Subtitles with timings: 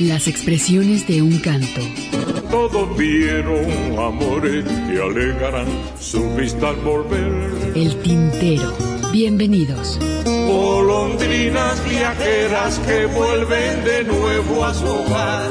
[0.00, 1.82] Las expresiones de un canto.
[2.50, 3.66] Todos vieron
[3.98, 5.66] amores que alegarán
[6.00, 7.74] su vista al volver.
[7.74, 8.74] El tintero.
[9.12, 9.98] Bienvenidos.
[10.24, 15.50] Golondrinas viajeras que vuelven de nuevo a su hogar.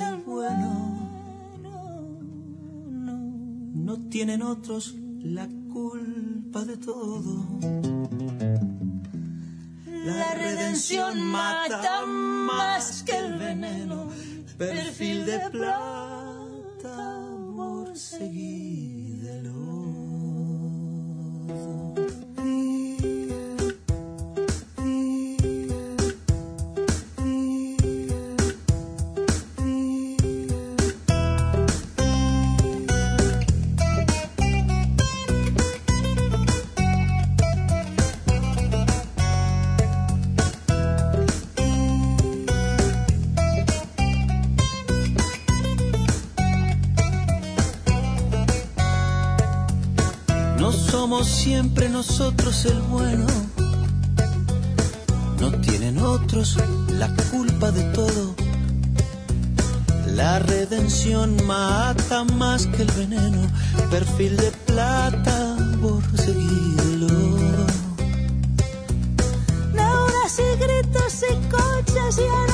[0.00, 1.10] El bueno.
[3.74, 7.44] No tienen otros la culpa de todo.
[9.86, 14.08] La redención mata más que el veneno.
[14.58, 19.52] Perfil de plata, amor seguídelo.
[21.96, 22.23] No
[51.24, 53.26] siempre nosotros el bueno.
[55.40, 56.56] No tienen otros
[56.90, 58.34] la culpa de todo.
[60.14, 63.48] La redención mata más que el veneno.
[63.90, 67.08] Perfil de plata por seguirlo.
[69.72, 72.53] Neuras y gritos y coches y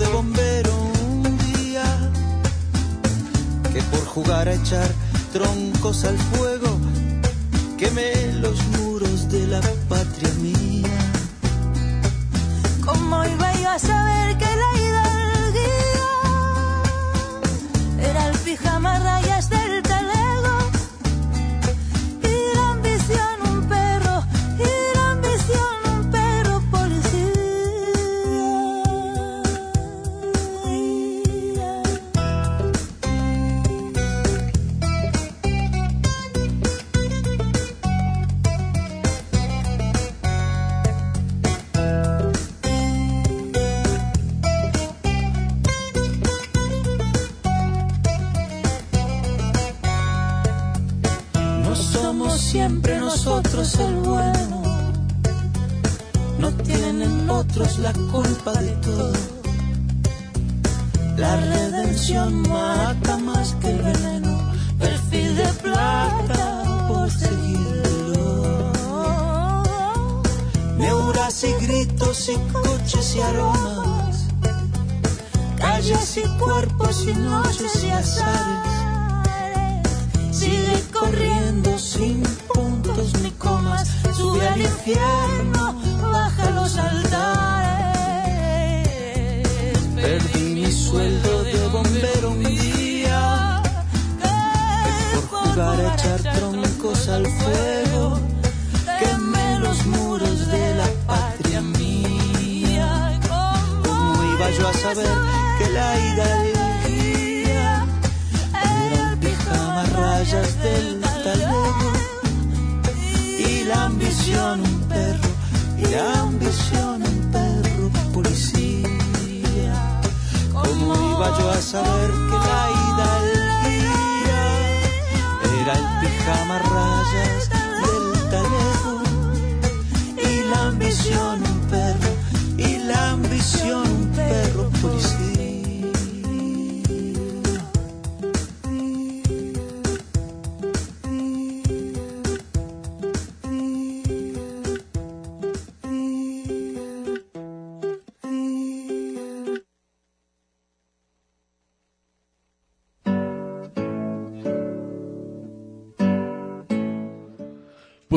[0.00, 0.74] de bombero
[1.12, 1.84] un día
[3.70, 4.90] que por jugar a echar
[5.30, 6.78] troncos al fuego
[7.76, 9.60] quemé los muros de la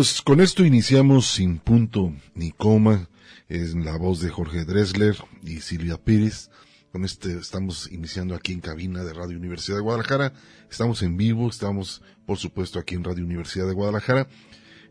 [0.03, 3.07] Pues con esto iniciamos sin punto ni coma,
[3.47, 6.49] en la voz de Jorge Dressler y Silvia Pérez.
[6.91, 10.33] Con este estamos iniciando aquí en cabina de Radio Universidad de Guadalajara.
[10.69, 14.27] Estamos en vivo, estamos por supuesto aquí en Radio Universidad de Guadalajara.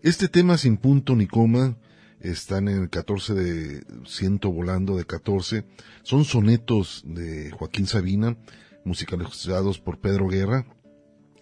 [0.03, 1.76] Este tema sin punto ni coma
[2.20, 5.67] están en el 14 de Ciento Volando de 14.
[6.05, 8.38] Son sonetos de Joaquín Sabina,
[8.87, 10.65] musicalizados por Pedro Guerra,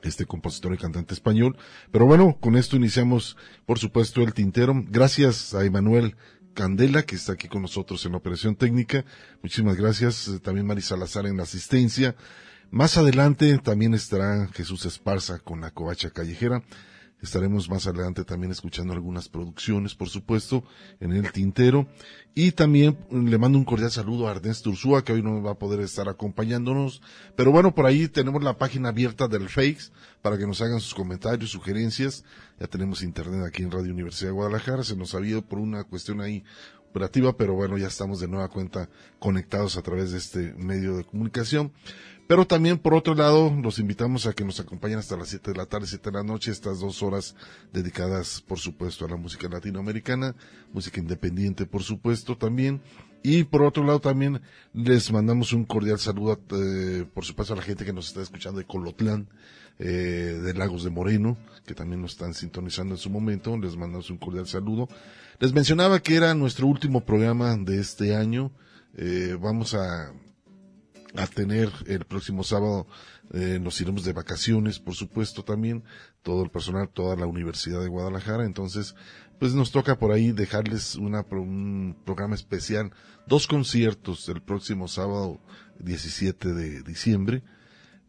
[0.08, 1.56] este compositor y cantante español.
[1.90, 3.36] Pero bueno, con esto iniciamos,
[3.66, 4.74] por supuesto, el tintero.
[4.88, 6.16] Gracias a Emanuel
[6.54, 9.04] Candela, que está aquí con nosotros en la operación técnica.
[9.42, 10.30] Muchísimas gracias.
[10.42, 12.16] También Mari Salazar en la asistencia.
[12.70, 16.62] Más adelante también estará Jesús Esparza con la covacha callejera.
[17.22, 20.64] Estaremos más adelante también escuchando algunas producciones, por supuesto,
[21.00, 21.86] en el tintero.
[22.34, 25.58] Y también le mando un cordial saludo a Ernesto Ursúa, que hoy no va a
[25.58, 27.02] poder estar acompañándonos.
[27.36, 30.94] Pero bueno, por ahí tenemos la página abierta del Fakes para que nos hagan sus
[30.94, 32.24] comentarios, sugerencias.
[32.58, 34.82] Ya tenemos internet aquí en Radio Universidad de Guadalajara.
[34.82, 36.42] Se nos ha habido por una cuestión ahí
[36.90, 38.88] operativa, pero bueno, ya estamos de nueva cuenta
[39.18, 41.72] conectados a través de este medio de comunicación.
[42.30, 45.56] Pero también, por otro lado, los invitamos a que nos acompañen hasta las 7 de
[45.56, 47.34] la tarde, 7 de la noche, estas dos horas
[47.72, 50.36] dedicadas, por supuesto, a la música latinoamericana,
[50.72, 52.82] música independiente, por supuesto, también.
[53.24, 54.40] Y por otro lado, también
[54.72, 58.60] les mandamos un cordial saludo, eh, por supuesto, a la gente que nos está escuchando
[58.60, 59.28] de Colotlán,
[59.80, 61.36] eh, de Lagos de Moreno,
[61.66, 63.58] que también nos están sintonizando en su momento.
[63.58, 64.88] Les mandamos un cordial saludo.
[65.40, 68.52] Les mencionaba que era nuestro último programa de este año.
[68.96, 70.12] Eh, vamos a
[71.14, 72.86] a tener el próximo sábado.
[73.32, 75.84] Eh, nos iremos de vacaciones, por supuesto, también,
[76.22, 78.44] todo el personal, toda la Universidad de Guadalajara.
[78.44, 78.94] Entonces,
[79.38, 82.92] pues nos toca por ahí dejarles una, un programa especial,
[83.26, 85.40] dos conciertos el próximo sábado
[85.78, 87.42] 17 de diciembre.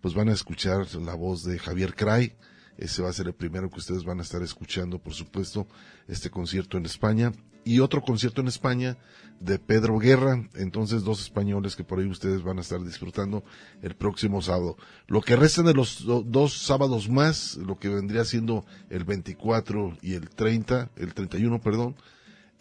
[0.01, 2.35] Pues van a escuchar la voz de Javier Cray.
[2.77, 5.67] Ese va a ser el primero que ustedes van a estar escuchando, por supuesto,
[6.07, 7.31] este concierto en España
[7.63, 8.97] y otro concierto en España
[9.39, 13.43] de Pedro Guerra, entonces dos españoles que por ahí ustedes van a estar disfrutando
[13.81, 14.77] el próximo sábado.
[15.07, 20.13] Lo que restan de los dos sábados más, lo que vendría siendo el 24 y
[20.13, 21.95] el 30, el 31, perdón,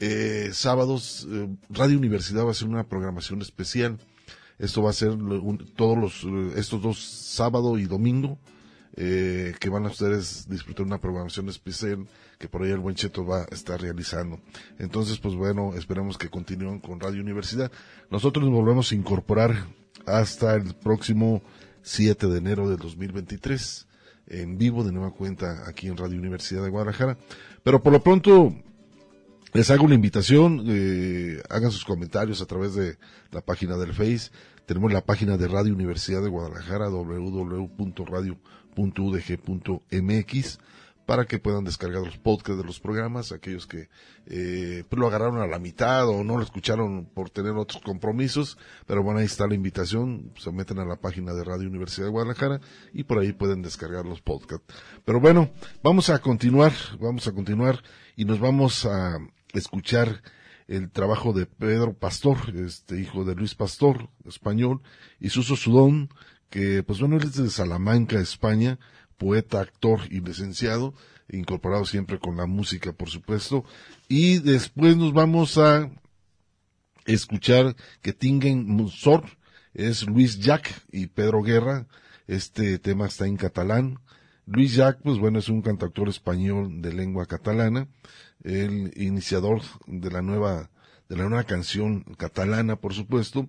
[0.01, 3.99] eh, sábados, eh, Radio Universidad va a hacer una programación especial.
[4.59, 5.17] Esto va a ser
[5.77, 8.39] todos los, eh, estos dos sábado y domingo,
[8.97, 12.07] eh, que van a ustedes disfrutar una programación especial
[12.39, 14.41] que por ahí el buen Cheto va a estar realizando.
[14.79, 17.71] Entonces, pues bueno, esperamos que continúen con Radio Universidad.
[18.11, 19.67] Nosotros nos volvemos a incorporar
[20.07, 21.43] hasta el próximo
[21.83, 23.87] 7 de enero del 2023,
[24.29, 27.19] en vivo de nueva cuenta aquí en Radio Universidad de Guadalajara.
[27.63, 28.55] Pero por lo pronto,
[29.53, 32.99] les hago una invitación, eh, hagan sus comentarios a través de
[33.33, 34.31] la página del Face.
[34.65, 36.89] Tenemos la página de Radio Universidad de Guadalajara,
[41.11, 43.89] para que puedan descargar los podcasts de los programas, aquellos que
[44.27, 48.57] eh, lo agarraron a la mitad o no lo escucharon por tener otros compromisos,
[48.87, 52.13] pero bueno, ahí está la invitación, se meten a la página de Radio Universidad de
[52.13, 52.61] Guadalajara
[52.93, 54.73] y por ahí pueden descargar los podcasts.
[55.05, 55.51] Pero bueno,
[55.83, 57.83] vamos a continuar, vamos a continuar
[58.15, 59.19] y nos vamos a
[59.53, 60.23] escuchar
[60.69, 64.81] el trabajo de Pedro Pastor, este hijo de Luis Pastor, español,
[65.19, 66.11] y Suso Sudón,
[66.51, 68.79] que pues bueno, él es de Salamanca, España,
[69.17, 70.95] poeta, actor y licenciado,
[71.29, 73.65] incorporado siempre con la música, por supuesto.
[74.09, 75.91] Y después nos vamos a
[77.07, 79.25] escuchar que Tingen Musor
[79.75, 81.87] es Luis Jack y Pedro Guerra.
[82.27, 83.99] Este tema está en catalán.
[84.47, 87.87] Luis Jack, pues bueno, es un cantautor español de lengua catalana,
[88.43, 90.71] el iniciador de la nueva,
[91.09, 93.49] de la nueva canción catalana, por supuesto.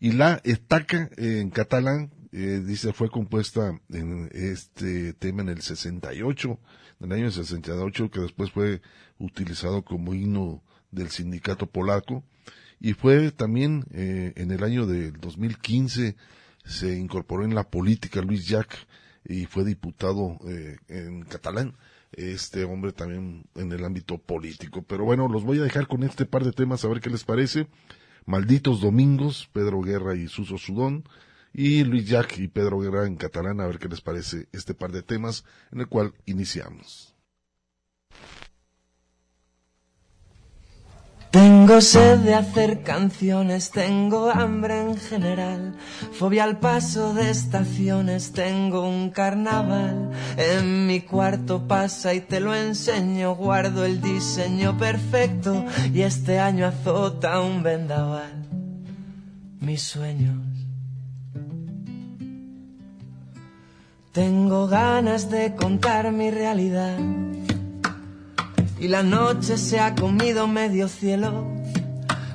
[0.00, 6.58] Y la estaca en catalán, eh, dice, fue compuesta en este tema en el 68,
[6.98, 8.82] en el año 68, que después fue
[9.20, 10.60] utilizado como himno
[10.90, 12.24] del sindicato polaco,
[12.80, 16.16] y fue también eh, en el año del 2015
[16.64, 18.78] se incorporó en la política Luis Jack
[19.24, 21.76] y fue diputado eh, en catalán
[22.10, 24.82] este hombre también en el ámbito político.
[24.82, 27.22] Pero bueno, los voy a dejar con este par de temas a ver qué les
[27.22, 27.68] parece.
[28.26, 31.04] Malditos Domingos, Pedro Guerra y Suso Sudón
[31.54, 34.90] y Luis Jack y Pedro Guerra en catalán, a ver qué les parece este par
[34.90, 37.14] de temas en el cual iniciamos.
[41.30, 45.74] Tengo sed de hacer canciones, tengo hambre en general,
[46.12, 50.12] fobia al paso de estaciones, tengo un carnaval.
[50.36, 56.66] En mi cuarto pasa y te lo enseño, guardo el diseño perfecto y este año
[56.66, 58.46] azota un vendaval.
[59.58, 60.43] Mis sueños
[64.14, 66.96] Tengo ganas de contar mi realidad
[68.78, 71.44] y la noche se ha comido medio cielo.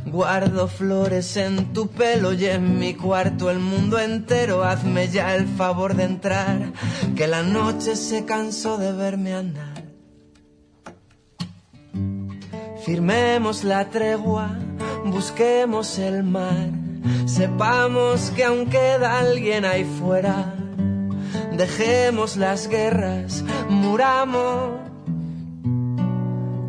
[0.06, 4.66] Guardo flores en tu pelo y en mi cuarto el mundo entero.
[4.66, 6.74] Hazme ya el favor de entrar,
[7.16, 9.86] que la noche se cansó de verme andar.
[12.84, 14.50] Firmemos la tregua,
[15.06, 16.72] busquemos el mar,
[17.26, 20.60] sepamos que aún queda alguien ahí fuera.
[21.60, 24.80] Dejemos las guerras, muramos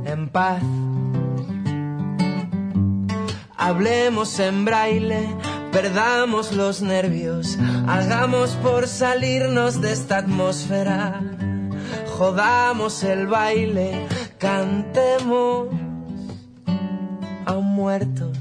[0.04, 0.60] en paz.
[3.56, 5.28] Hablemos en braille,
[5.70, 7.56] perdamos los nervios,
[7.86, 11.20] hagamos por salirnos de esta atmósfera.
[12.18, 15.68] Jodamos el baile, cantemos
[17.46, 18.32] a un muerto.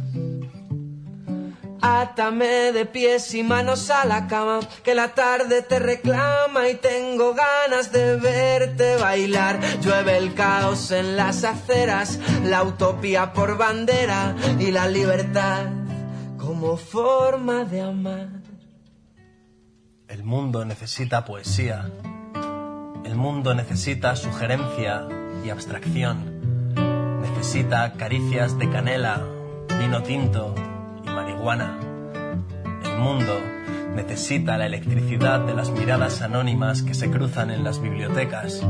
[1.82, 7.34] Átame de pies y manos a la cama, que la tarde te reclama y tengo
[7.34, 9.60] ganas de verte bailar.
[9.82, 15.68] Llueve el caos en las aceras, la utopía por bandera y la libertad
[16.38, 18.28] como forma de amar.
[20.08, 21.90] El mundo necesita poesía.
[23.06, 25.08] El mundo necesita sugerencia
[25.46, 26.74] y abstracción.
[27.22, 29.24] Necesita caricias de canela,
[29.80, 30.56] vino tinto
[31.42, 33.40] El mundo
[33.96, 38.62] necesita la electricidad de las miradas anónimas que se cruzan en las bibliotecas.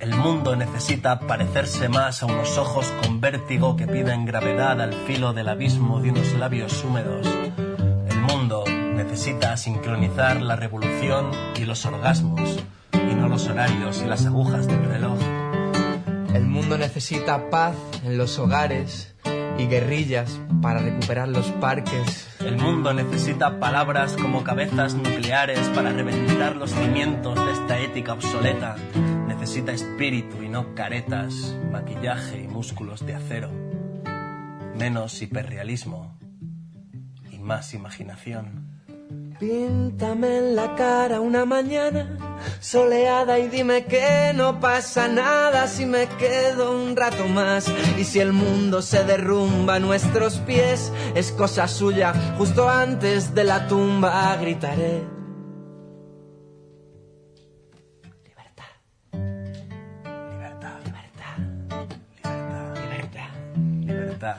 [0.00, 5.32] El mundo necesita parecerse más a unos ojos con vértigo que piden gravedad al filo
[5.32, 7.26] del abismo de unos labios húmedos.
[8.10, 12.58] El mundo necesita sincronizar la revolución y los orgasmos,
[12.92, 15.18] y no los horarios y las agujas del reloj.
[16.34, 19.14] El mundo necesita paz en los hogares
[19.58, 22.28] y guerrillas para recuperar los parques.
[22.40, 28.76] El mundo necesita palabras como cabezas nucleares para reventar los cimientos de esta ética obsoleta.
[29.28, 33.50] Necesita espíritu y no caretas, maquillaje y músculos de acero.
[34.78, 36.18] Menos hiperrealismo
[37.30, 38.71] y más imaginación.
[39.42, 46.06] Píntame en la cara una mañana soleada y dime que no pasa nada si me
[46.06, 47.66] quedo un rato más.
[47.98, 52.14] Y si el mundo se derrumba a nuestros pies, es cosa suya.
[52.38, 55.02] Justo antes de la tumba gritaré.
[58.22, 58.70] Libertad,
[60.30, 61.38] Libertad, libertad,
[62.14, 63.28] libertad, libertad,
[63.88, 64.36] libertad.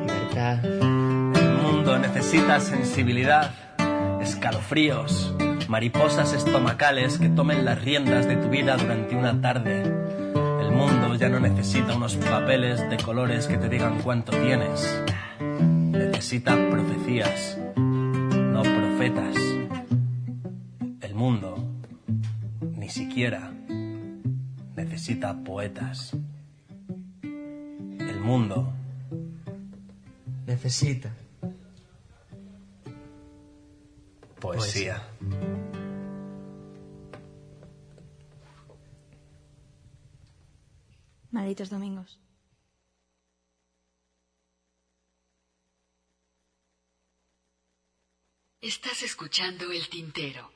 [0.00, 0.64] libertad.
[0.64, 3.52] El mundo necesita sensibilidad,
[4.26, 5.34] escalofríos,
[5.68, 9.82] mariposas estomacales que tomen las riendas de tu vida durante una tarde.
[9.82, 15.04] El mundo ya no necesita unos papeles de colores que te digan cuánto tienes.
[15.40, 19.36] Necesita profecías, no profetas.
[21.00, 21.56] El mundo
[22.76, 23.52] ni siquiera
[24.74, 26.16] necesita poetas.
[27.22, 28.72] El mundo
[30.46, 31.10] Necesita.
[34.46, 35.02] Poesía.
[41.30, 42.20] Malditos domingos.
[48.60, 50.50] Estás escuchando el tintero.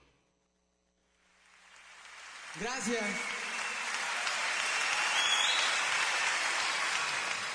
[2.61, 3.05] Gracias.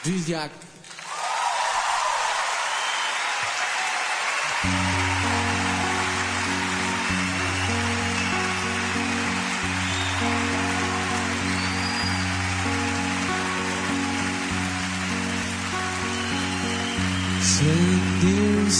[0.05, 0.27] Luis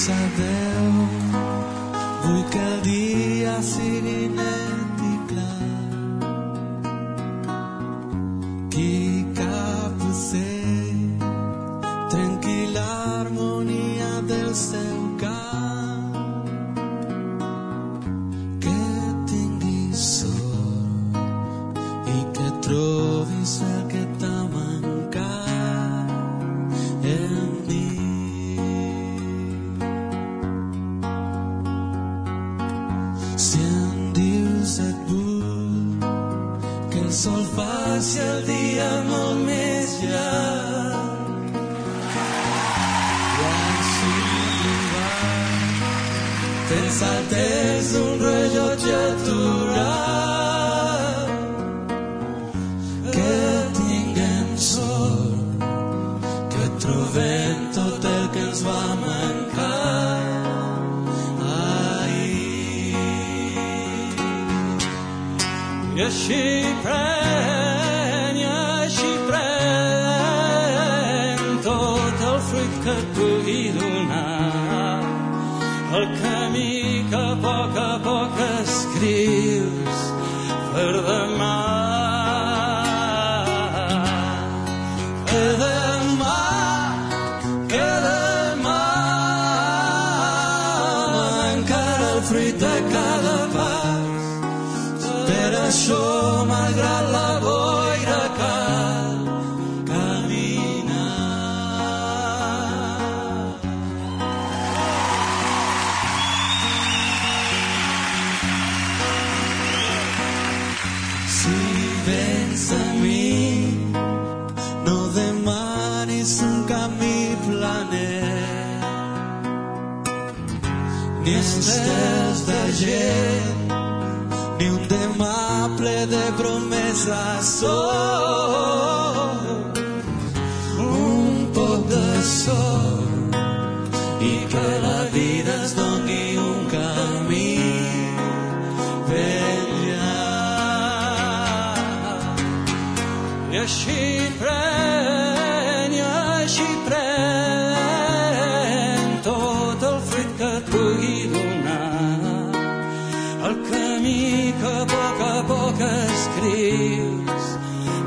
[0.06, 0.94] sadel,
[2.24, 4.55] vulkadia sirine.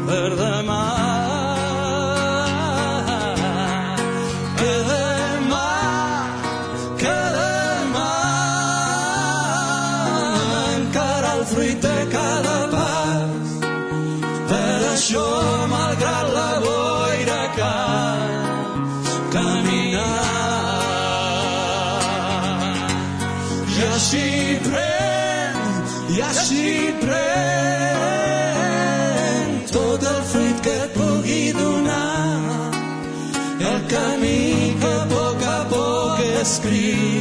[0.09, 0.58] Per
[36.49, 37.18] escrito.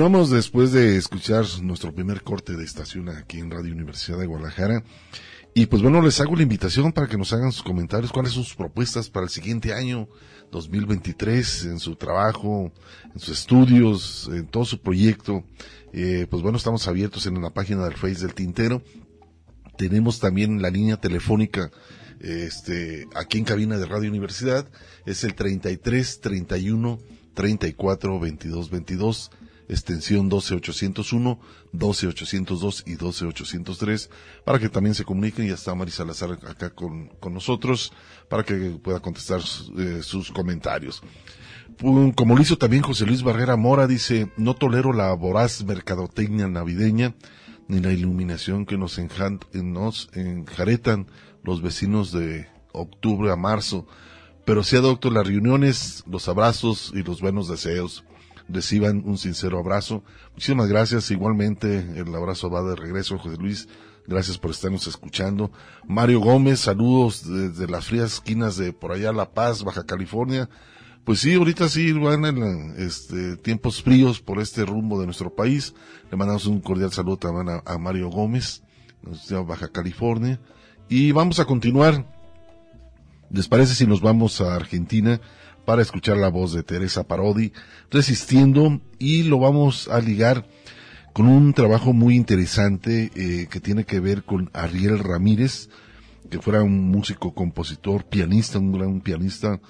[0.00, 4.82] Continuamos después de escuchar nuestro primer corte de estación aquí en Radio Universidad de Guadalajara.
[5.52, 8.44] Y pues bueno, les hago la invitación para que nos hagan sus comentarios, cuáles son
[8.44, 10.08] sus propuestas para el siguiente año
[10.52, 12.72] 2023 en su trabajo,
[13.12, 15.44] en sus estudios, en todo su proyecto.
[15.92, 18.82] Eh, pues bueno, estamos abiertos en la página del Face del Tintero.
[19.76, 21.70] Tenemos también la línea telefónica
[22.20, 24.66] este, aquí en cabina de Radio Universidad.
[25.04, 26.98] Es el 33 31
[27.34, 29.30] 34 22 22
[29.70, 31.38] extensión 12801,
[31.72, 34.10] 12802 y 12803,
[34.44, 35.46] para que también se comuniquen.
[35.48, 37.92] Ya está Mari Salazar acá con, con nosotros,
[38.28, 39.40] para que pueda contestar
[39.78, 41.02] eh, sus comentarios.
[41.78, 46.48] Pum, Como lo hizo también José Luis Barrera Mora, dice, no tolero la voraz mercadotecnia
[46.48, 47.14] navideña,
[47.68, 51.06] ni la iluminación que nos, enjan- nos enjaretan
[51.44, 53.86] los vecinos de octubre a marzo,
[54.44, 58.04] pero sí adopto las reuniones, los abrazos y los buenos deseos
[58.52, 60.02] reciban un sincero abrazo.
[60.32, 61.10] Muchísimas gracias.
[61.10, 63.68] Igualmente, el abrazo va de regreso, José Luis.
[64.06, 65.52] Gracias por estarnos escuchando.
[65.86, 70.48] Mario Gómez, saludos desde las frías esquinas de por allá La Paz, Baja California.
[71.04, 75.74] Pues sí, ahorita sí van en este, tiempos fríos por este rumbo de nuestro país.
[76.10, 78.62] Le mandamos un cordial saludo también a, Mario Gómez,
[79.28, 80.40] de Baja California.
[80.88, 82.04] Y vamos a continuar.
[83.30, 85.20] ¿Les parece si nos vamos a Argentina?
[85.70, 87.52] Para escuchar la voz de Teresa Parodi
[87.92, 90.44] resistiendo y lo vamos a ligar
[91.12, 95.68] con un trabajo muy interesante eh, que tiene que ver con Ariel Ramírez,
[96.28, 99.60] que fuera un músico, compositor, pianista, un gran pianista,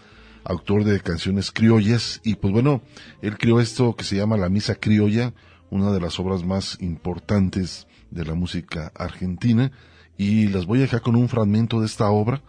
[0.43, 2.81] autor de canciones criollas, y pues bueno,
[3.21, 5.35] él creó esto que se llama La Misa Criolla,
[5.69, 9.71] una de las obras más importantes de la música argentina,
[10.17, 12.41] y las voy a dejar con un fragmento de esta obra,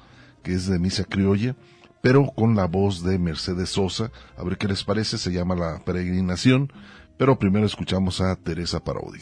[0.41, 1.57] que es de Misa Criolla,
[2.01, 5.79] pero con la voz de Mercedes Sosa, a ver qué les parece, se llama La
[5.85, 6.71] Peregrinación,
[7.17, 9.19] pero primero escuchamos a Teresa Parodi.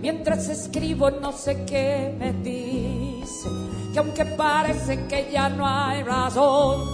[0.00, 3.48] Mientras escribo no sé qué me dice,
[3.92, 6.88] que aunque parece que ya no hay razón,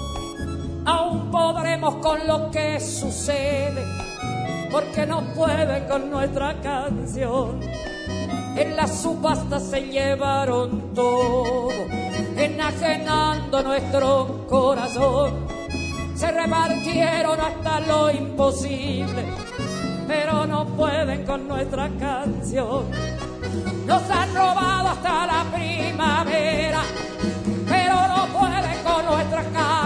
[0.84, 3.84] aún podremos con lo que sucede,
[4.70, 7.60] porque no puede con nuestra canción.
[8.56, 11.68] En la subasta se llevaron todo,
[12.36, 15.46] enajenando nuestro corazón.
[16.14, 19.46] Se repartieron hasta lo imposible
[20.06, 22.84] pero no pueden con nuestra canción.
[23.86, 26.82] Nos han robado hasta la primavera,
[27.68, 29.85] pero no pueden con nuestra canción.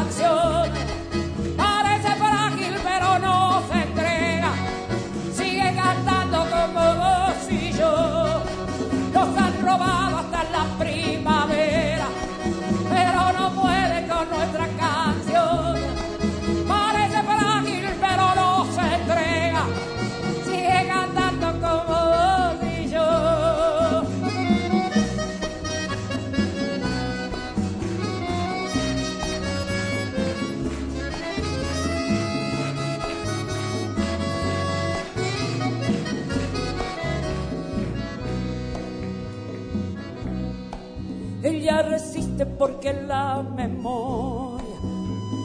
[42.46, 44.64] Porque la memoria,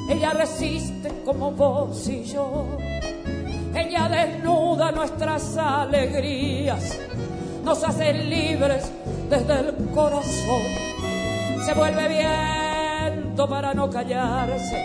[0.10, 2.66] ella resiste como vos y yo.
[3.74, 6.98] Ella desnuda nuestras alegrías,
[7.64, 8.90] nos hace libres
[9.30, 10.62] desde el corazón.
[11.66, 14.82] Se vuelve viento para no callarse,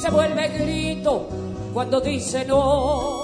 [0.00, 1.28] se vuelve grito
[1.72, 3.22] cuando dice no,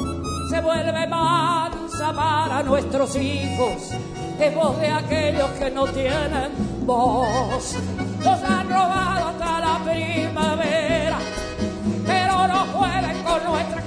[0.50, 3.92] se vuelve mansa para nuestros hijos,
[4.40, 6.50] es voz de aquellos que no tienen
[6.86, 7.76] voz.
[8.24, 11.18] Nos han robado hasta la primavera,
[12.06, 13.82] pero no pueden con nuestra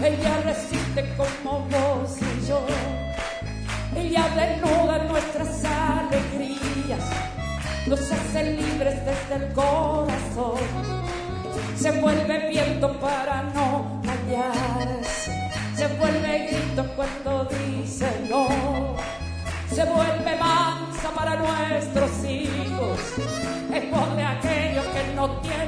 [0.00, 2.66] ella resiste como vos y yo.
[3.96, 7.04] Ella desnuda nuestras alegrías,
[7.86, 10.58] nos hace libres desde el corazón.
[11.76, 18.48] Se vuelve viento para no callarse, se vuelve grito cuando dice no.
[19.74, 22.98] Se vuelve mansa para nuestros hijos,
[23.74, 25.67] es voz de aquellos que no tienen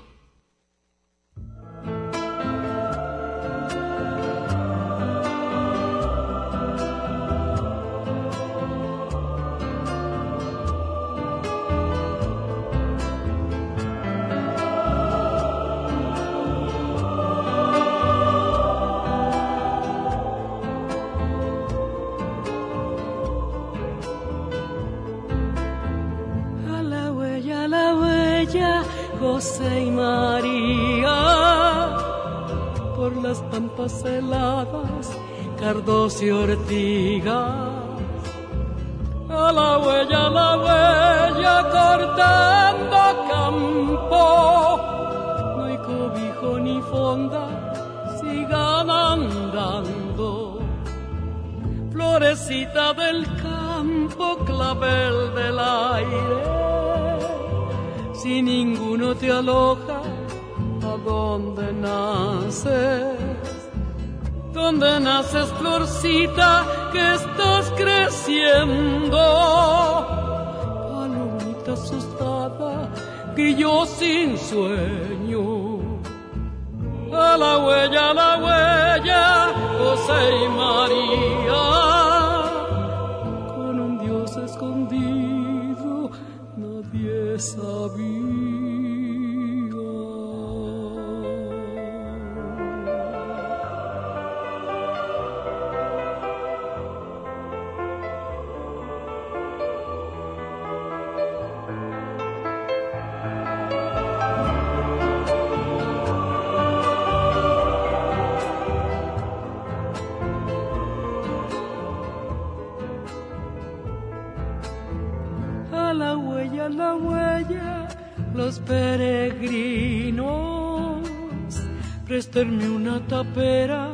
[122.39, 123.89] Una tapera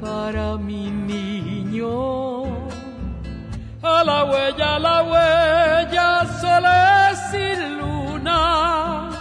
[0.00, 2.44] para mi niño.
[3.82, 9.16] A la huella, a la huella, soles y lunas,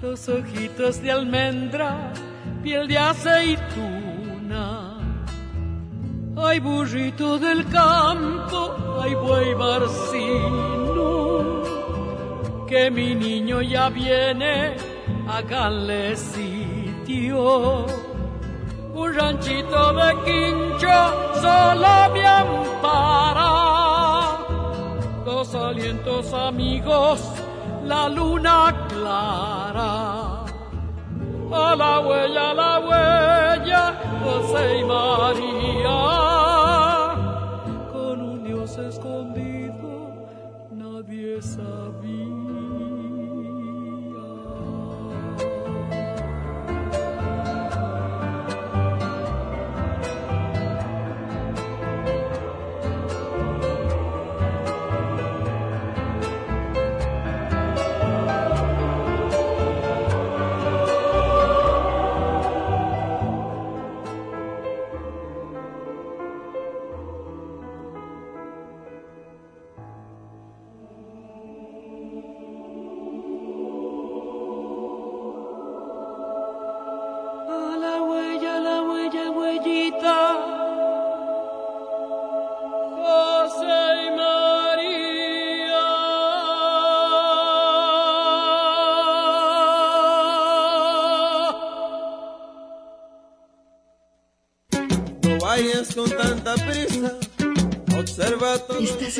[0.00, 2.12] los ojitos de almendra,
[2.62, 4.98] piel de aceituna.
[6.36, 11.02] Ay, burrito del campo, ay, buey barcino,
[12.66, 14.74] que mi niño ya viene,
[15.28, 16.16] háganle
[18.94, 20.96] Un ranchito de quincho
[21.40, 23.50] solo me ampara,
[25.24, 27.20] dos alientos amigos,
[27.84, 30.44] la luna clara.
[31.54, 36.21] A la huella, a la huella, José y María.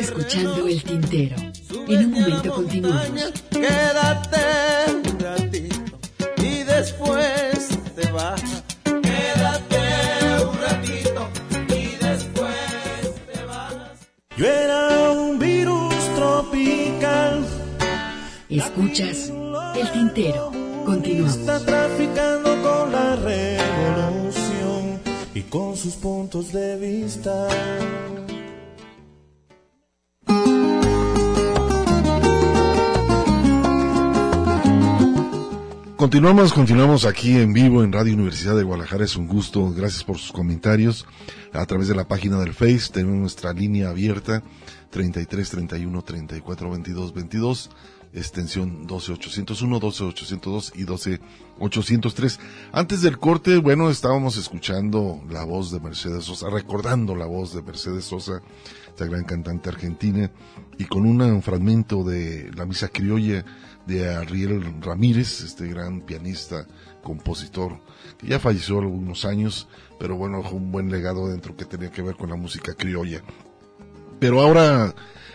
[0.03, 0.52] Escuchando
[36.13, 39.03] Continuamos, continuamos aquí en vivo en Radio Universidad de Guadalajara.
[39.03, 39.73] Es un gusto.
[39.73, 41.07] Gracias por sus comentarios.
[41.55, 44.43] A través de la página del Face tenemos nuestra línea abierta
[44.91, 47.71] 33 31 34 22 22
[48.13, 52.41] extensión 12801, 12802 y 12803.
[52.73, 57.63] Antes del corte, bueno, estábamos escuchando la voz de Mercedes Sosa, recordando la voz de
[57.63, 58.43] Mercedes Sosa,
[58.87, 60.31] esta gran cantante argentina,
[60.79, 63.45] y con un fragmento de la misa criolla
[63.87, 66.67] de Ariel Ramírez, este gran pianista,
[67.03, 67.81] compositor,
[68.19, 69.69] que ya falleció algunos años,
[69.99, 73.23] pero bueno, dejó un buen legado dentro que tenía que ver con la música criolla.
[74.19, 74.95] Pero ahora,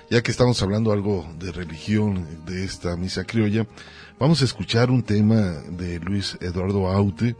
[0.09, 3.67] ya que estamos hablando algo de religión de esta misa criolla,
[4.17, 7.35] vamos a escuchar un tema de Luis Eduardo Aute,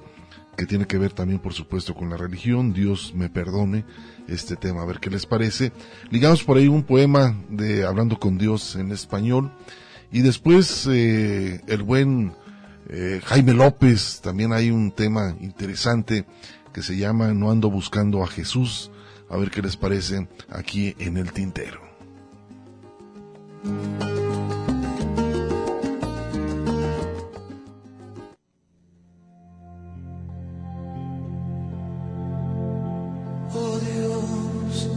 [0.57, 2.73] que tiene que ver también, por supuesto, con la religión.
[2.73, 3.85] Dios me perdone
[4.27, 5.71] este tema, a ver qué les parece.
[6.09, 9.51] Ligamos por ahí un poema de Hablando con Dios en español.
[10.11, 12.33] Y después, eh, el buen
[12.89, 16.25] Eh, Jaime López, también hay un tema interesante
[16.73, 18.91] que se llama No ando buscando a Jesús.
[19.29, 21.81] A ver qué les parece aquí en el tintero.
[33.53, 34.89] Oh Dios,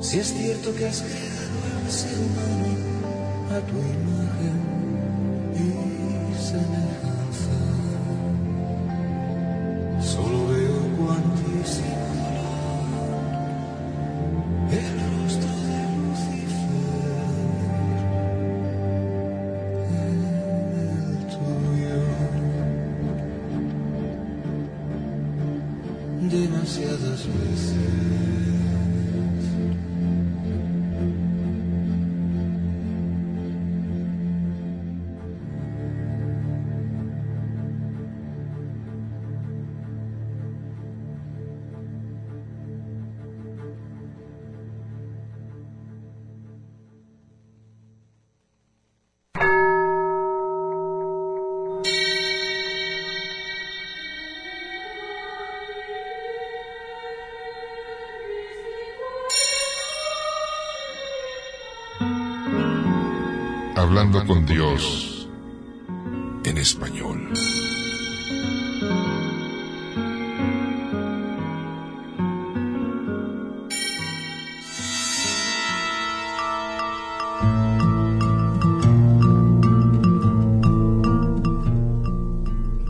[0.00, 2.89] si es cierto que has creado al ser humano
[3.50, 4.58] a tu imagen
[5.54, 7.09] y semejanza,
[63.90, 65.28] Hablando con Dios
[66.44, 67.28] en español.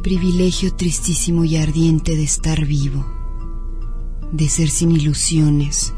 [0.02, 3.06] Privilegio tristísimo y ardiente de estar vivo,
[4.32, 5.94] de ser sin ilusiones,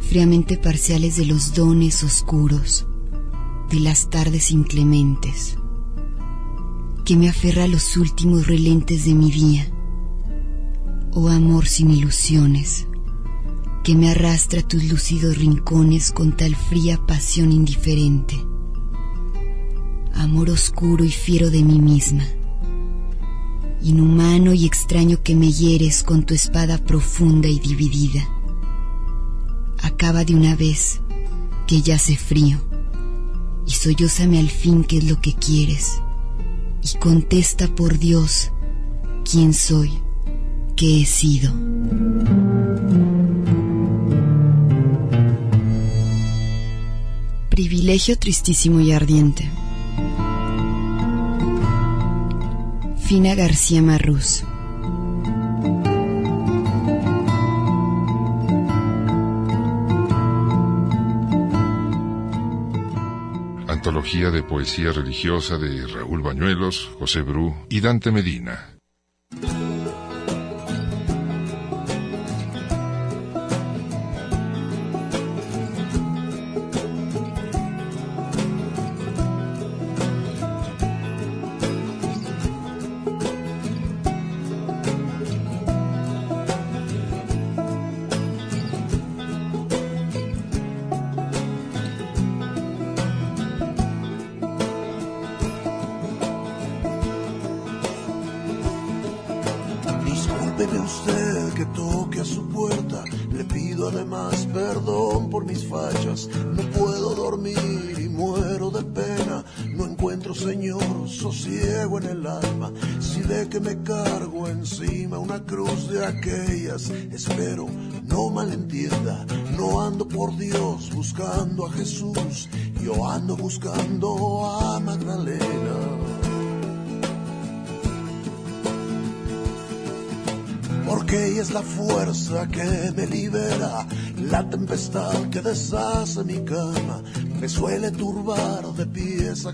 [0.00, 2.86] fríamente parciales de los dones oscuros,
[3.70, 5.56] de las tardes inclementes,
[7.04, 9.66] que me aferra a los últimos relentes de mi día,
[11.12, 12.86] oh amor sin ilusiones,
[13.82, 18.36] que me arrastra a tus lúcidos rincones con tal fría pasión indiferente,
[20.14, 22.24] amor oscuro y fiero de mí misma,
[23.82, 28.28] inhumano y extraño que me hieres con tu espada profunda y dividida.
[29.82, 31.00] Acaba de una vez
[31.66, 32.58] que ya hace frío
[33.66, 36.00] y sollózame al fin qué es lo que quieres
[36.82, 38.50] y contesta por Dios
[39.24, 39.90] quién soy,
[40.76, 41.52] qué he sido.
[47.48, 49.50] Privilegio tristísimo y ardiente.
[52.98, 54.44] Fina García Marrús.
[63.84, 68.78] Antología de poesía religiosa de Raúl Bañuelos, José Bru y Dante Medina.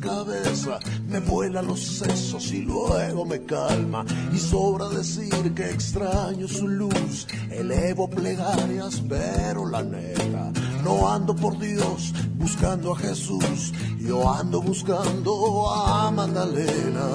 [0.00, 6.66] Cabeza, me vuela los sesos y luego me calma, y sobra decir que extraño su
[6.66, 14.62] luz, elevo plegarias, pero la neta, no ando por Dios buscando a Jesús, yo ando
[14.62, 17.06] buscando a Magdalena.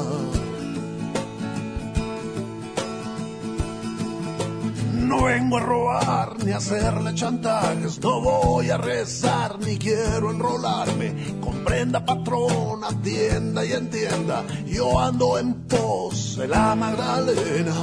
[5.07, 11.39] No vengo a robar ni a hacerle chantajes, no voy a rezar ni quiero enrolarme.
[11.75, 17.75] Comprenda patrón, atienda y entienda, yo ando en pos de la Magdalena.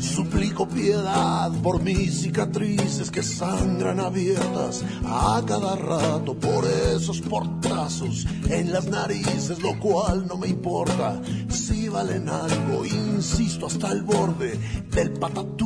[0.00, 8.72] Suplico piedad por mis cicatrices que sangran abiertas a cada rato por esos chivatazos en
[8.72, 12.84] las narices, lo cual no me importa si valen algo.
[12.84, 14.58] Insisto hasta el borde
[14.90, 15.65] del patatús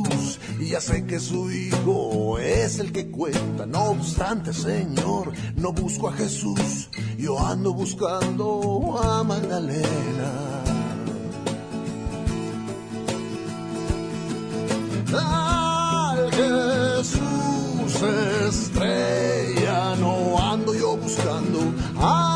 [0.71, 3.65] ya sé que su hijo es el que cuenta.
[3.65, 10.31] No obstante, Señor, no busco a Jesús, yo ando buscando a Magdalena.
[15.13, 18.01] Al Jesús
[18.47, 21.59] estrella no ando yo buscando,
[21.99, 22.30] ando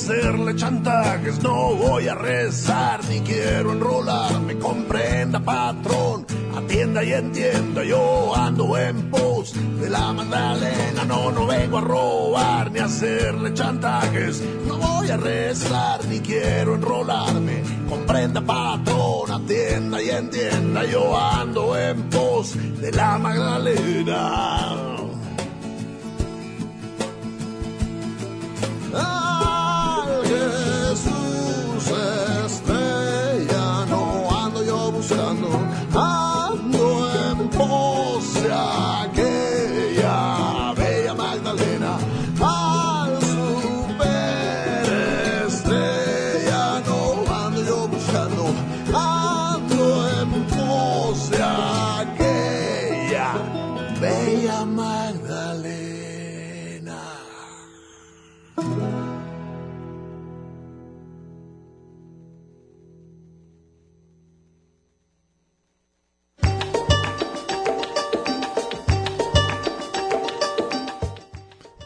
[0.00, 4.58] hacerle chantajes, no voy a rezar ni quiero enrolarme.
[4.58, 6.26] Comprenda, patrón,
[6.56, 11.04] atienda y entienda, yo ando en pos de la Magdalena.
[11.06, 16.76] No, no vengo a robar ni a hacerle chantajes, no voy a rezar ni quiero
[16.76, 17.62] enrolarme.
[17.86, 24.89] Comprenda, patrón, atienda y entienda, yo ando en pos de la Magdalena.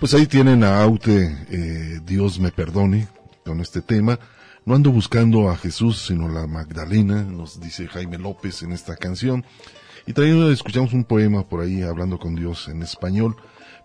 [0.04, 3.08] Pues ahí tienen a Aute, eh, Dios me perdone,
[3.42, 4.18] con este tema.
[4.66, 9.46] No ando buscando a Jesús, sino la Magdalena, nos dice Jaime López en esta canción.
[10.06, 13.36] Y también escuchamos un poema por ahí hablando con Dios en español.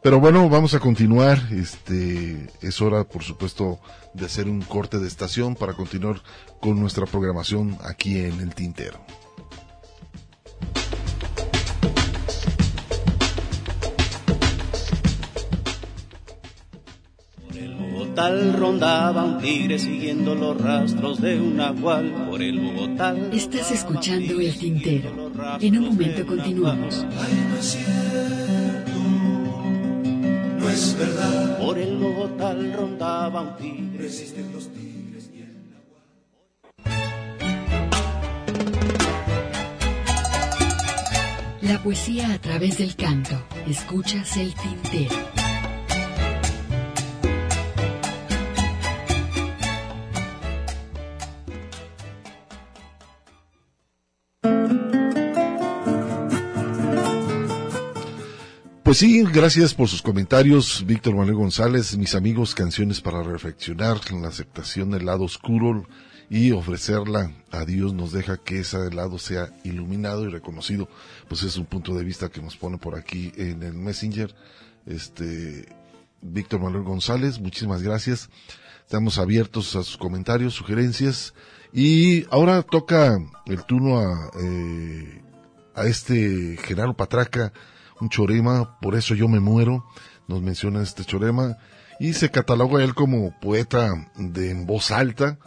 [0.04, 1.42] Pero bueno, vamos a continuar.
[1.52, 3.80] Este, es hora, por supuesto,
[4.14, 6.22] de hacer un corte de estación para continuar
[6.60, 9.00] con nuestra programación aquí en el Tintero.
[18.10, 23.16] Bogotá rondaba un tigre siguiendo los rastros de un nahual por el Bogotá.
[23.32, 25.32] Estás escuchando el tintero.
[25.62, 27.06] En un momento continuamos.
[30.60, 31.60] No es verdad.
[31.60, 34.00] Por el Bogotá rondaba un tigre.
[34.00, 35.54] Resisten los tigres y el
[41.62, 43.40] La poesía a través del canto.
[43.68, 45.39] Escuchas el tintero.
[58.90, 64.30] Pues sí, gracias por sus comentarios, Víctor Manuel González, mis amigos, canciones para reflexionar, la
[64.30, 65.88] aceptación del lado oscuro
[66.28, 70.90] y ofrecerla a Dios nos deja que ese lado sea iluminado y reconocido.
[71.28, 74.34] Pues es un punto de vista que nos pone por aquí en el Messenger,
[74.88, 75.68] este,
[76.24, 78.32] Víctor Manuel González, muchísimas gracias.
[78.86, 81.36] Estamos abiertos a sus comentarios, sugerencias
[81.72, 85.22] y ahora toca el turno a, eh,
[85.76, 87.54] a este Genaro Patraca,
[88.00, 89.86] un chorema, por eso yo me muero,
[90.28, 91.58] nos menciona este chorema,
[92.00, 95.38] y se cataloga él como poeta de en voz alta,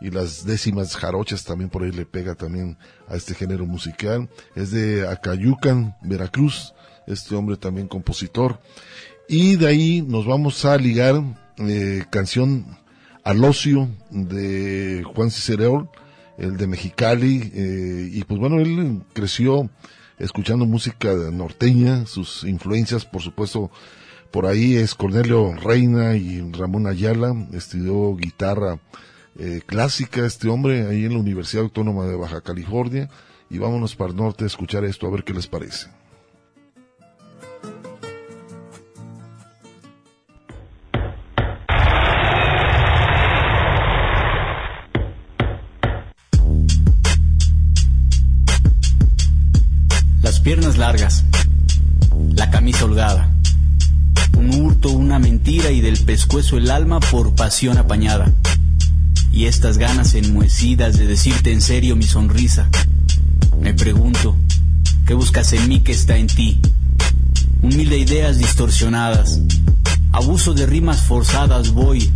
[0.00, 2.76] y las décimas jarochas también por ahí le pega también
[3.08, 4.28] a este género musical.
[4.54, 6.74] Es de Acayucan, Veracruz,
[7.06, 8.60] este hombre también compositor.
[9.28, 11.22] Y de ahí nos vamos a ligar
[11.56, 12.66] eh, canción
[13.22, 15.88] Al ocio de Juan Cicereol,
[16.36, 19.70] el de Mexicali, eh, y pues bueno, él creció
[20.18, 23.70] escuchando música norteña, sus influencias, por supuesto,
[24.30, 28.78] por ahí es Cornelio Reina y Ramón Ayala, estudió guitarra
[29.38, 33.08] eh, clásica este hombre ahí en la Universidad Autónoma de Baja California
[33.50, 35.88] y vámonos para el norte a escuchar esto a ver qué les parece.
[50.44, 51.24] Piernas largas,
[52.34, 53.34] la camisa holgada,
[54.36, 58.30] un hurto, una mentira y del pescuezo el alma por pasión apañada
[59.32, 62.68] y estas ganas enmuecidas de decirte en serio mi sonrisa.
[63.58, 64.36] Me pregunto,
[65.06, 66.60] ¿qué buscas en mí que está en ti?
[67.62, 69.40] Un ideas distorsionadas,
[70.12, 72.12] abuso de rimas forzadas voy,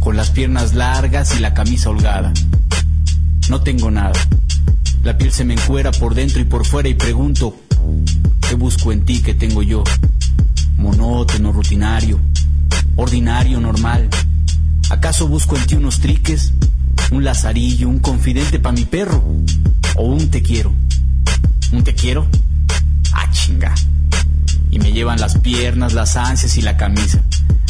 [0.00, 2.32] con las piernas largas y la camisa holgada.
[3.50, 4.18] No tengo nada,
[5.02, 7.56] la piel se me encuera por dentro y por fuera y pregunto,
[8.48, 9.84] ¿qué busco en ti que tengo yo?
[10.76, 12.18] Monótono, rutinario,
[12.96, 14.08] ordinario, normal
[14.90, 16.52] ¿Acaso busco en ti unos triques,
[17.12, 19.24] un lazarillo, un confidente para mi perro?
[19.94, 20.74] ¿O un te quiero?
[21.72, 22.26] ¿Un te quiero?
[23.12, 23.72] Ah, chinga.
[24.72, 27.22] Y me llevan las piernas, las ansias y la camisa.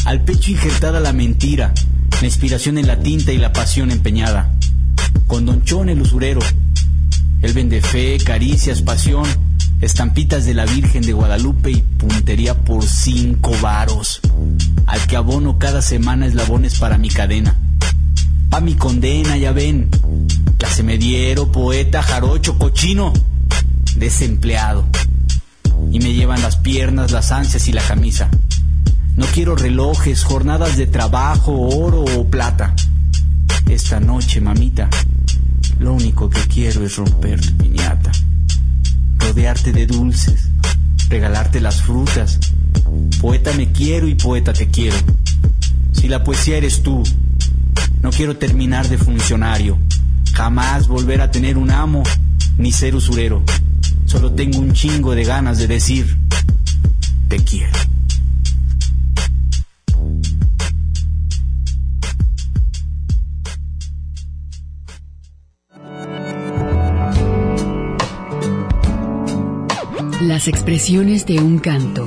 [0.06, 1.74] Al pecho injertada la mentira,
[2.22, 4.50] la inspiración en la tinta y la pasión empeñada.
[5.26, 6.40] Con Don Chon el usurero.
[7.42, 9.24] Él vende fe, caricias, pasión,
[9.80, 14.20] estampitas de la Virgen de Guadalupe y puntería por cinco varos
[14.86, 17.56] al que abono cada semana eslabones para mi cadena.
[18.50, 19.88] Pa' mi condena, ya ven,
[20.58, 23.12] clase mediero, poeta, jarocho, cochino,
[23.96, 24.84] desempleado.
[25.92, 28.28] Y me llevan las piernas, las ansias y la camisa.
[29.16, 32.74] No quiero relojes, jornadas de trabajo, oro o plata.
[33.68, 34.90] Esta noche, mamita,
[35.80, 38.12] lo único que quiero es romper tu piñata,
[39.18, 40.48] rodearte de dulces,
[41.08, 42.38] regalarte las frutas,
[43.20, 44.96] Poeta me quiero y poeta te quiero.
[45.92, 47.02] Si la poesía eres tú,
[48.02, 49.78] no quiero terminar de funcionario,
[50.32, 52.02] jamás volver a tener un amo
[52.56, 53.42] ni ser usurero.
[54.06, 56.16] Solo tengo un chingo de ganas de decir,
[57.28, 57.78] te quiero.
[70.20, 72.06] Las expresiones de un canto.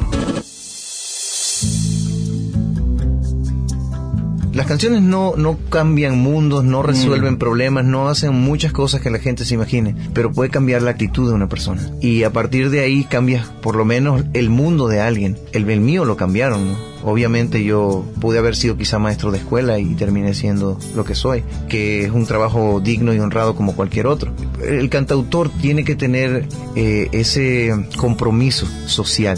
[4.53, 7.37] Las canciones no, no cambian mundos, no resuelven mm.
[7.39, 11.27] problemas, no hacen muchas cosas que la gente se imagine, pero puede cambiar la actitud
[11.27, 11.89] de una persona.
[12.01, 15.39] Y a partir de ahí cambia por lo menos el mundo de alguien.
[15.51, 16.92] El, el mío lo cambiaron, ¿no?
[17.03, 21.43] Obviamente yo pude haber sido quizá maestro de escuela y terminé siendo lo que soy,
[21.67, 24.31] que es un trabajo digno y honrado como cualquier otro.
[24.65, 29.37] El cantautor tiene que tener eh, ese compromiso social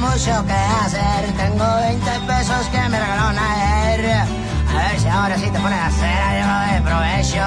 [0.00, 1.32] Mucho que hacer.
[1.36, 4.24] Tengo 20 pesos que me regaló ayer.
[4.70, 7.38] A ver si ahora sí te pones a hacer algo de provecho.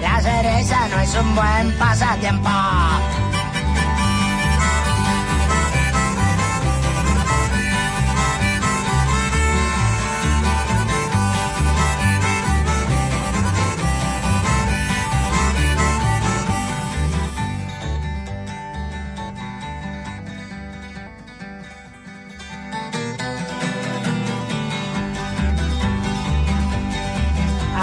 [0.00, 2.50] La cereza no es un buen pasatiempo.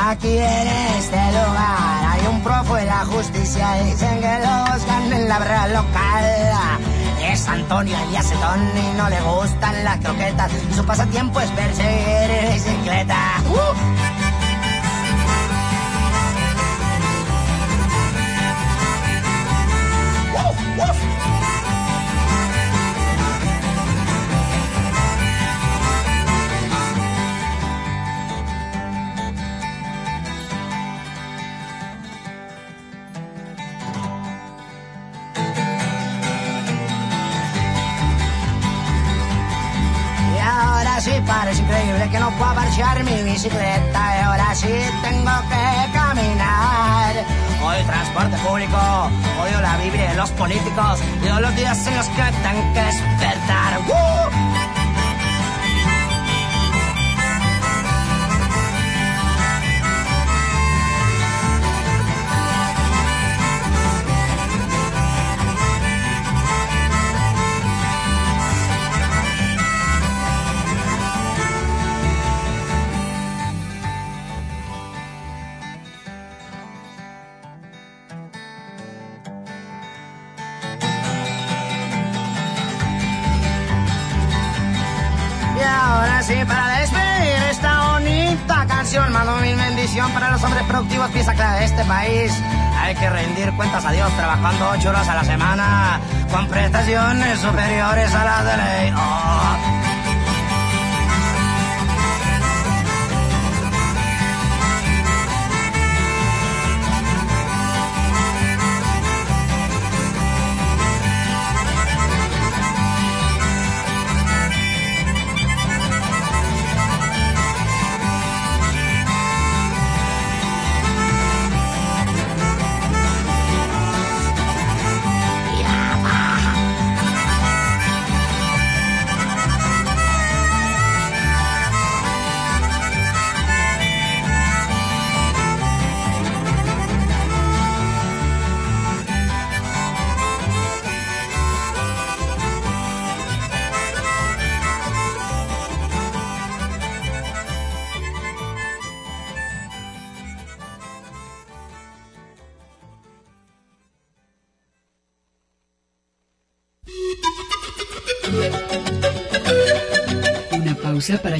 [0.10, 0.68] Aquí en
[1.00, 3.74] este lugar hay un profo de la justicia.
[3.84, 6.26] Dicen que los buscan en la barra local.
[7.22, 10.50] Es Antonio Elías y no le gustan las croquetas.
[10.72, 13.18] Y su pasatiempo es perseguir bicicleta.
[13.50, 13.98] ¡Uh!
[20.78, 21.17] parece
[42.10, 44.68] que no pueda marchar mi bicicleta y ahora sí
[45.02, 47.16] tengo que caminar.
[47.64, 48.78] Hoy transporte público,
[49.42, 54.17] odio la Biblia de los políticos, y los días en los que tengo que despertar.
[89.12, 92.32] Mando mi bendición para los hombres productivos pieza clara de este país.
[92.80, 96.00] Hay que rendir cuentas a Dios trabajando ocho horas a la semana
[96.32, 98.94] con prestaciones superiores a las de ley.
[98.96, 99.77] Oh.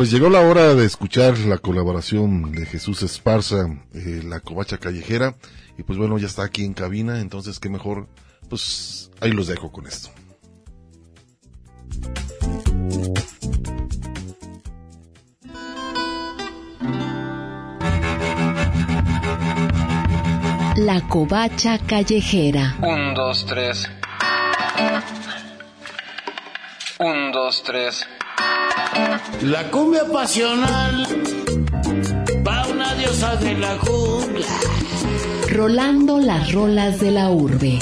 [0.00, 5.34] Pues llegó la hora de escuchar la colaboración de Jesús Esparza, eh, la covacha callejera,
[5.76, 8.08] y pues bueno, ya está aquí en cabina, entonces qué mejor,
[8.48, 10.08] pues ahí los dejo con esto.
[20.76, 22.78] La covacha callejera.
[22.80, 23.86] Un, dos, tres.
[26.98, 28.06] Un, dos, tres.
[29.42, 31.06] La cumbia pasional
[32.46, 34.46] va una diosa de la jungla.
[35.48, 37.78] Rolando las rolas de la urbe.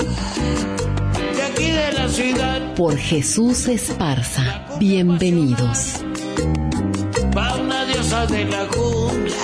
[1.35, 2.75] De aquí de la ciudad.
[2.75, 4.67] Por Jesús Esparza.
[4.79, 6.03] Bienvenidos.
[7.37, 9.37] Va una diosa de la jungla.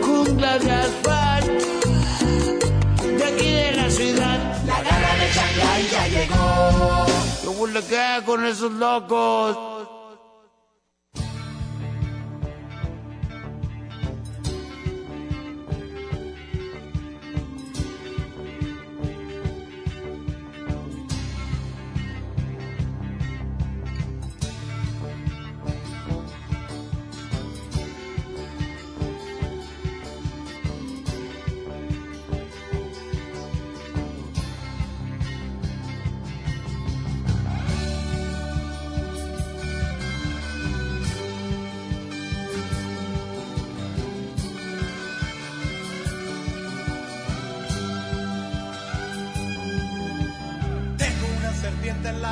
[0.00, 1.88] Jungla de asfalto.
[3.18, 4.64] De aquí de la ciudad.
[4.66, 7.06] La gana de Shanghai ya llegó.
[7.44, 9.73] ¿Cómo le queda con esos locos?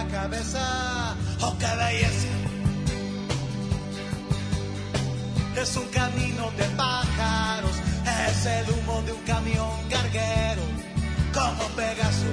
[0.09, 1.17] cabeza.
[1.41, 2.29] ¡Oh, qué belleza!
[5.57, 7.77] Es un camino de pájaros,
[8.29, 10.63] es el humo de un camión carguero,
[11.33, 12.33] como Pegaso.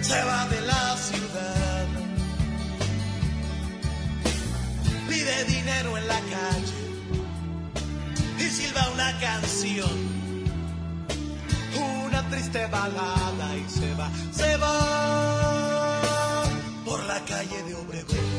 [0.00, 1.86] Se va de la ciudad,
[5.08, 6.80] pide dinero en la calle
[8.38, 10.15] y silba una canción
[12.36, 16.42] triste balada y se va, se va
[16.84, 18.35] por la calle de Obregón.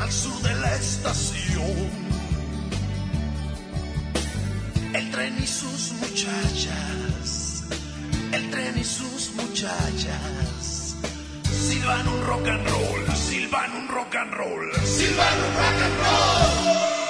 [0.00, 2.08] Al sur de la estación.
[4.94, 7.64] El tren y sus muchachas,
[8.32, 10.96] el tren y sus muchachas,
[11.44, 17.07] silban un rock and roll, silban un rock and roll, silban un rock and roll.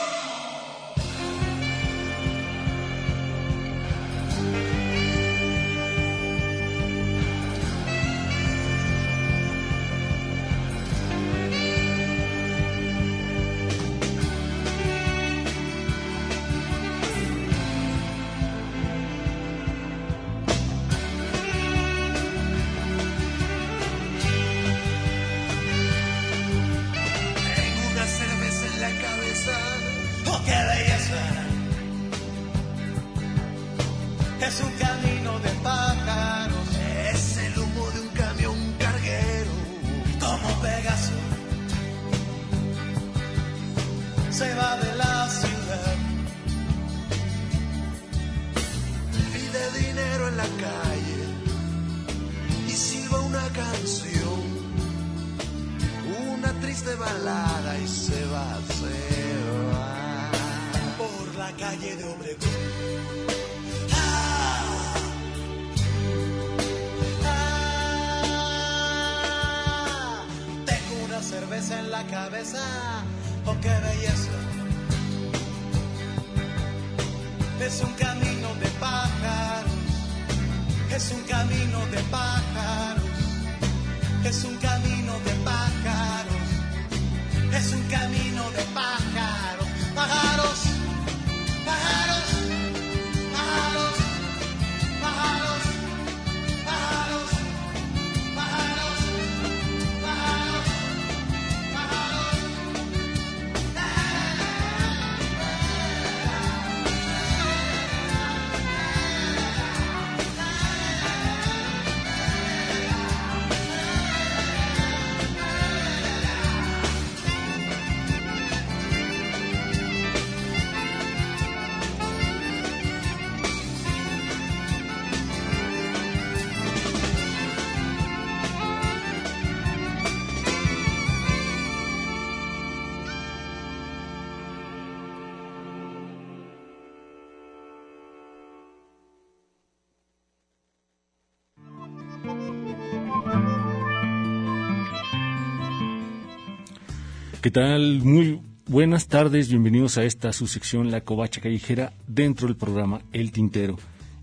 [147.40, 148.02] ¿Qué tal?
[148.02, 153.30] Muy buenas tardes, bienvenidos a esta su sección La Covacha Callejera dentro del programa El
[153.30, 153.76] Tintero.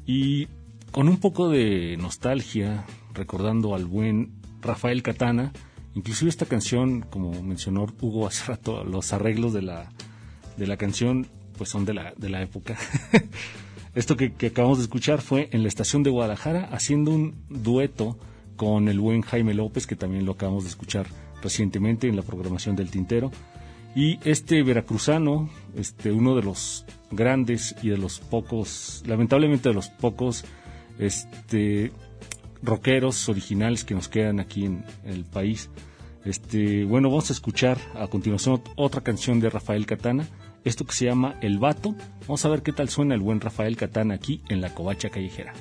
[0.05, 0.49] Y
[0.91, 5.53] con un poco de nostalgia, recordando al buen Rafael Catana,
[5.93, 9.93] inclusive esta canción, como mencionó Hugo hace rato, los arreglos de la,
[10.57, 12.77] de la canción pues son de la, de la época.
[13.95, 18.19] Esto que, que acabamos de escuchar fue en la estación de Guadalajara haciendo un dueto
[18.57, 21.07] con el buen Jaime López, que también lo acabamos de escuchar
[21.45, 23.31] recientemente en la programación del Tintero.
[23.95, 29.87] Y este veracruzano, este, uno de los grandes y de los pocos, lamentablemente de los
[29.87, 30.43] pocos
[30.99, 31.93] este,
[32.61, 35.69] rockeros originales que nos quedan aquí en, el país.
[36.25, 40.27] Este, bueno, vamos a escuchar a continuación otra canción de Rafael Catana,
[40.65, 41.95] esto que se llama El Vato.
[42.21, 45.53] Vamos a ver qué tal suena el buen Rafael Catana aquí en la Covacha Callejera.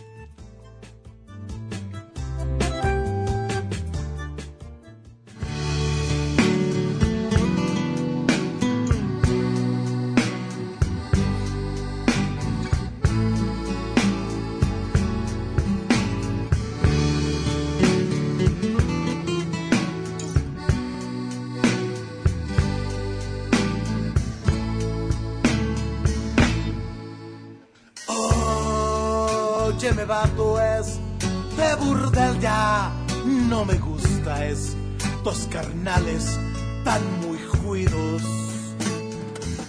[33.67, 34.77] Me gusta es
[35.23, 36.39] dos carnales
[36.85, 38.23] tan muy juidos.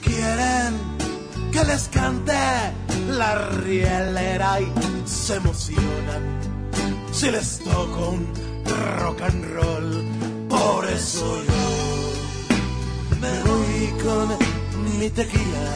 [0.01, 0.73] Quieren
[1.51, 2.33] que les cante
[3.09, 4.71] la rielera y
[5.05, 6.39] se emocionan.
[7.11, 8.27] Si les toco un
[8.99, 10.03] rock and roll
[10.49, 15.69] por eso yo me voy con mi tequila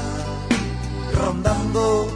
[1.14, 2.08] rondando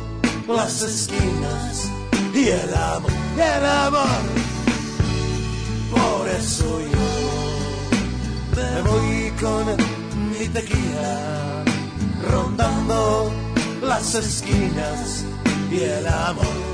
[0.47, 1.89] las esquinas.
[2.34, 4.53] Y el amor, y el amor.
[5.94, 7.10] Por eso yo
[8.56, 9.66] me voy con
[10.32, 11.64] mi tequila,
[12.32, 13.32] rondando
[13.82, 15.26] las esquinas
[15.72, 16.72] y el amor.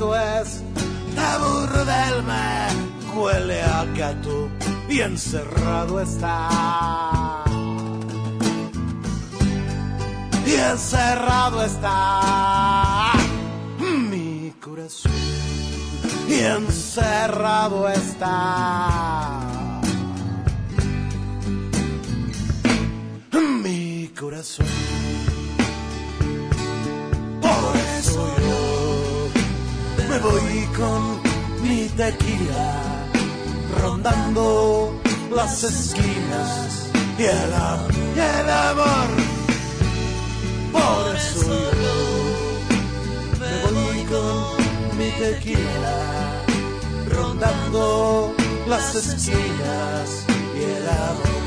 [0.00, 0.62] Me vato es
[1.18, 4.48] aburro del me huele a gato
[4.88, 7.44] y encerrado está.
[10.46, 13.12] Y encerrado está
[13.78, 15.12] mi corazón.
[16.28, 19.40] Y encerrado está.
[23.62, 24.79] Mi corazón.
[30.22, 31.20] Voy con
[31.62, 33.06] mi tequila,
[33.82, 34.94] rondando
[35.34, 39.08] las esquinas y el amor, y el amor.
[40.72, 41.96] Por eso yo
[43.40, 46.44] me voy con mi tequila,
[47.10, 48.34] rondando
[48.68, 50.24] las esquinas
[50.58, 51.39] y el amor.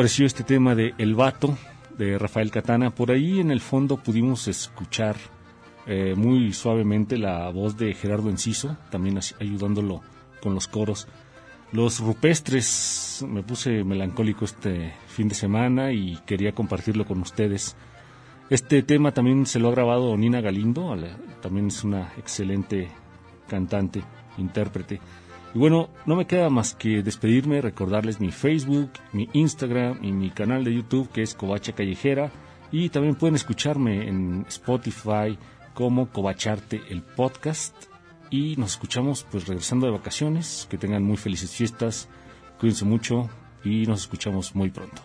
[0.00, 1.58] Pareció este tema de El Vato
[1.98, 2.88] de Rafael Catana?
[2.88, 5.14] Por ahí en el fondo pudimos escuchar
[5.86, 10.00] eh, muy suavemente la voz de Gerardo Enciso, también ayudándolo
[10.42, 11.06] con los coros.
[11.72, 17.76] Los rupestres, me puse melancólico este fin de semana y quería compartirlo con ustedes.
[18.48, 20.96] Este tema también se lo ha grabado Nina Galindo,
[21.42, 22.88] también es una excelente
[23.46, 24.02] cantante,
[24.38, 24.98] intérprete.
[25.52, 30.30] Y bueno, no me queda más que despedirme, recordarles mi Facebook, mi Instagram y mi
[30.30, 32.30] canal de YouTube que es Covacha Callejera.
[32.70, 35.36] Y también pueden escucharme en Spotify
[35.74, 37.74] como Covacharte el podcast.
[38.30, 40.68] Y nos escuchamos pues regresando de vacaciones.
[40.70, 42.08] Que tengan muy felices fiestas.
[42.60, 43.28] Cuídense mucho
[43.64, 45.02] y nos escuchamos muy pronto.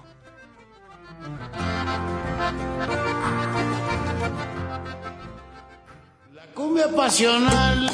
[6.53, 7.89] Cumbia pasional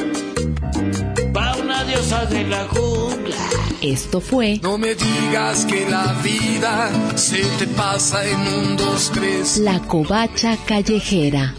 [1.91, 3.35] diosa de la jungla.
[3.81, 4.59] Esto fue.
[4.63, 9.57] No me digas que la vida se te pasa en un, dos, tres.
[9.57, 11.53] La covacha callejera.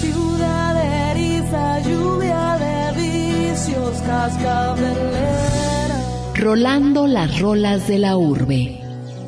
[0.00, 6.02] Ciudad eriza, lluvia de vicios, cascabelera.
[6.34, 8.80] Rolando las rolas de la urbe.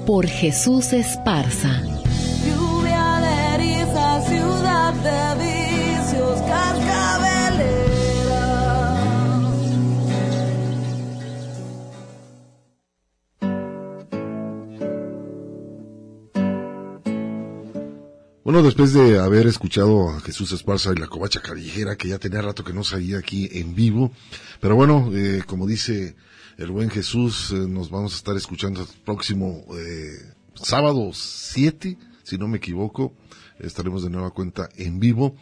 [0.07, 1.90] Por Jesús Esparza.
[18.51, 22.43] Bueno, después de haber escuchado a Jesús Esparza y la covacha callejera, que ya tenía
[22.43, 24.11] rato que no salía aquí en vivo,
[24.59, 26.17] pero bueno, eh, como dice
[26.59, 32.39] el buen Jesús, eh, nos vamos a estar escuchando el próximo eh, sábado 7, si
[32.39, 33.15] no me equivoco,
[33.61, 35.37] estaremos de nueva cuenta en vivo.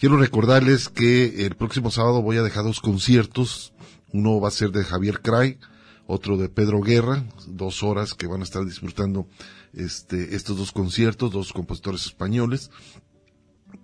[0.00, 3.72] Quiero recordarles que el próximo sábado voy a dejar dos conciertos,
[4.12, 5.60] uno va a ser de Javier Cray,
[6.08, 9.28] otro de Pedro Guerra, dos horas que van a estar disfrutando
[9.78, 12.70] este, estos dos conciertos, dos compositores españoles,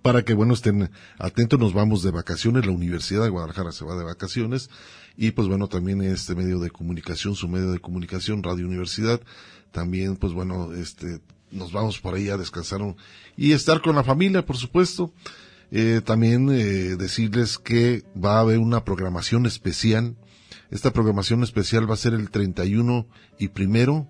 [0.01, 3.95] para que, bueno, estén atentos, nos vamos de vacaciones, la Universidad de Guadalajara se va
[3.95, 4.69] de vacaciones,
[5.17, 9.21] y pues bueno, también este medio de comunicación, su medio de comunicación, Radio Universidad,
[9.71, 11.21] también, pues bueno, este,
[11.51, 12.81] nos vamos por ahí a descansar
[13.37, 15.13] y estar con la familia, por supuesto.
[15.71, 20.15] Eh, también eh, decirles que va a haber una programación especial.
[20.69, 23.07] Esta programación especial va a ser el 31
[23.39, 24.07] y primero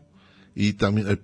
[0.55, 1.19] y también,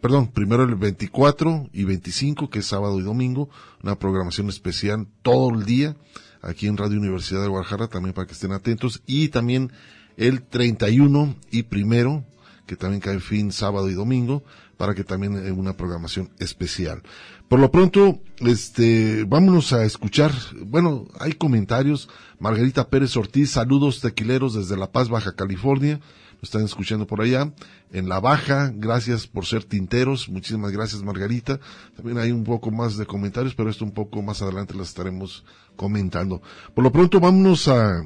[0.00, 3.48] perdón, primero el 24 y 25, que es sábado y domingo,
[3.80, 5.96] una programación especial todo el día
[6.42, 9.70] aquí en Radio Universidad de Guadalajara, también para que estén atentos, y también
[10.16, 12.24] el 31 y primero,
[12.66, 14.42] que también cae fin sábado y domingo,
[14.76, 17.02] para que también haya una programación especial.
[17.48, 20.32] Por lo pronto, este, vámonos a escuchar,
[20.66, 22.08] bueno, hay comentarios.
[22.40, 26.00] Margarita Pérez Ortiz, saludos tequileros desde La Paz, Baja California
[26.42, 27.52] están escuchando por allá.
[27.92, 30.30] En la baja, gracias por ser tinteros.
[30.30, 31.60] Muchísimas gracias, Margarita.
[31.94, 35.44] También hay un poco más de comentarios, pero esto un poco más adelante las estaremos
[35.76, 36.40] comentando.
[36.74, 38.02] Por lo pronto, vámonos a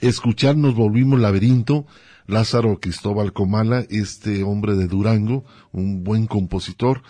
[0.00, 1.86] escuchar Nos Volvimos Laberinto.
[2.26, 7.02] Lázaro Cristóbal Comala, este hombre de Durango, un buen compositor.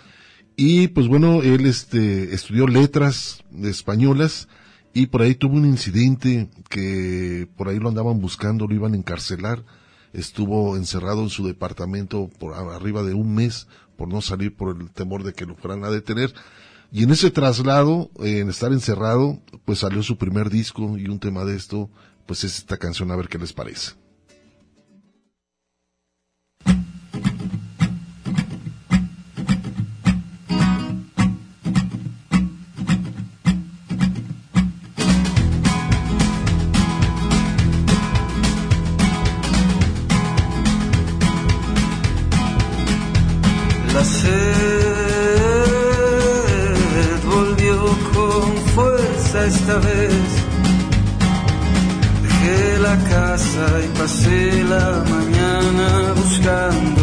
[0.57, 4.49] Y pues bueno, él este, estudió letras españolas
[4.93, 8.97] y por ahí tuvo un incidente que por ahí lo andaban buscando, lo iban a
[8.97, 9.63] encarcelar
[10.13, 14.89] estuvo encerrado en su departamento por arriba de un mes por no salir por el
[14.89, 16.33] temor de que lo fueran a detener.
[16.91, 21.45] Y en ese traslado, en estar encerrado, pues salió su primer disco y un tema
[21.45, 21.89] de esto,
[22.25, 24.00] pues es esta canción a ver qué les parece.
[49.55, 50.29] Esta vez.
[52.23, 57.00] Dejé la casa y pasé la mañana buscándome.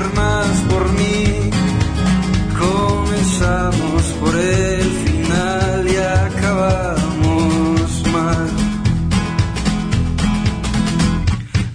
[0.00, 1.50] Más por mí.
[2.58, 8.50] Comenzamos por el final y acabamos mal.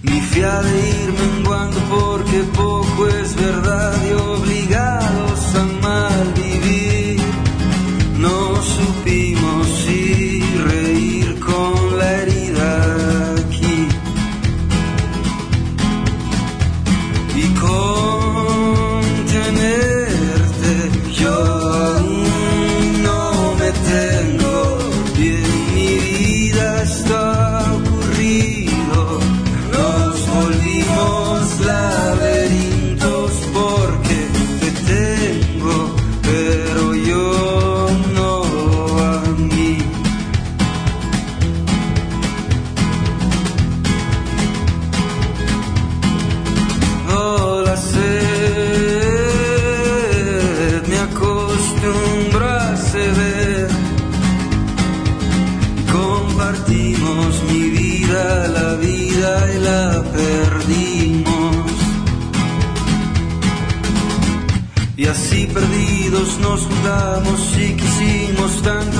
[0.02, 2.67] Mi fia de ir menguando porque poco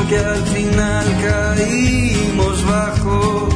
[0.08, 3.48] que al final caímos bajo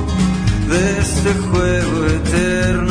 [0.69, 2.82] de este juego eterno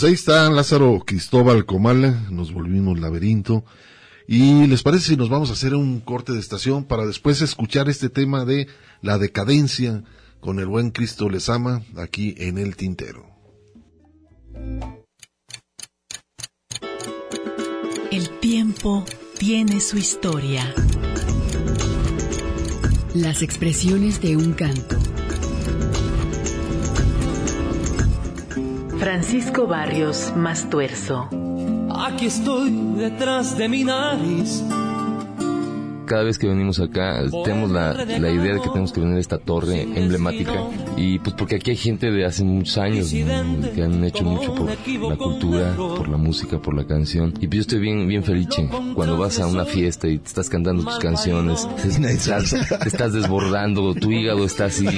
[0.00, 3.66] Pues ahí está Lázaro Cristóbal Comala, nos volvimos laberinto.
[4.26, 7.90] Y les parece si nos vamos a hacer un corte de estación para después escuchar
[7.90, 8.66] este tema de
[9.02, 10.02] la decadencia
[10.40, 13.26] con el buen Cristo les ama aquí en el tintero.
[18.10, 19.04] El tiempo
[19.36, 20.74] tiene su historia.
[23.12, 24.99] Las expresiones de un canto.
[29.00, 31.30] Francisco Barrios Mastuerzo.
[32.06, 34.62] Aquí estoy detrás de mi nariz.
[36.10, 39.20] Cada vez que venimos acá tenemos la, la idea de que tenemos que venir a
[39.20, 40.68] esta torre emblemática.
[40.96, 43.72] y pues porque aquí hay gente de hace muchos años ¿no?
[43.72, 47.32] que han hecho mucho por la cultura, por la música, por la canción.
[47.40, 50.50] Y pues yo estoy bien bien felice cuando vas a una fiesta y te estás
[50.50, 54.88] cantando tus canciones, te estás, te estás desbordando, tu hígado está así,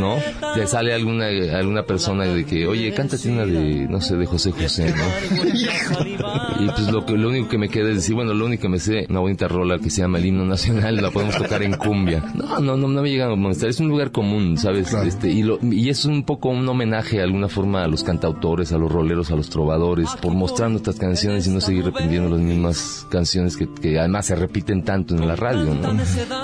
[0.00, 0.16] ¿no?
[0.56, 4.50] Te sale alguna alguna persona de que, oye, cántate una de, no sé, de José
[4.50, 6.26] José, ¿no?
[6.60, 8.68] Y pues lo, que, lo único que me queda es decir, bueno, lo único que
[8.68, 11.74] me sé, una bonita rola que se llama el himno nacional, la podemos tocar en
[11.74, 12.24] cumbia.
[12.34, 14.92] No, no, no, no me llegan a molestar, es un lugar común, ¿sabes?
[14.92, 18.72] Este, y, lo, y es un poco un homenaje de alguna forma a los cantautores,
[18.72, 22.40] a los roleros, a los trovadores, por mostrar nuestras canciones y no seguir repitiendo las
[22.40, 25.96] mismas canciones que, que además se repiten tanto en la radio, ¿no?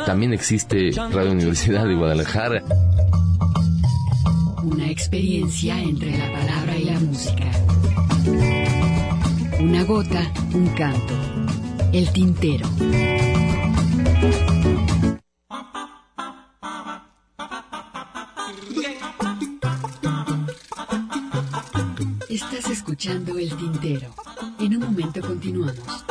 [0.05, 2.62] También existe Radio Universidad de Guadalajara.
[4.62, 7.51] Una experiencia entre la palabra y la música.
[9.60, 11.14] Una gota, un canto.
[11.93, 12.66] El tintero.
[22.28, 24.15] Estás escuchando El Tintero.
[24.59, 26.05] En un momento continuamos.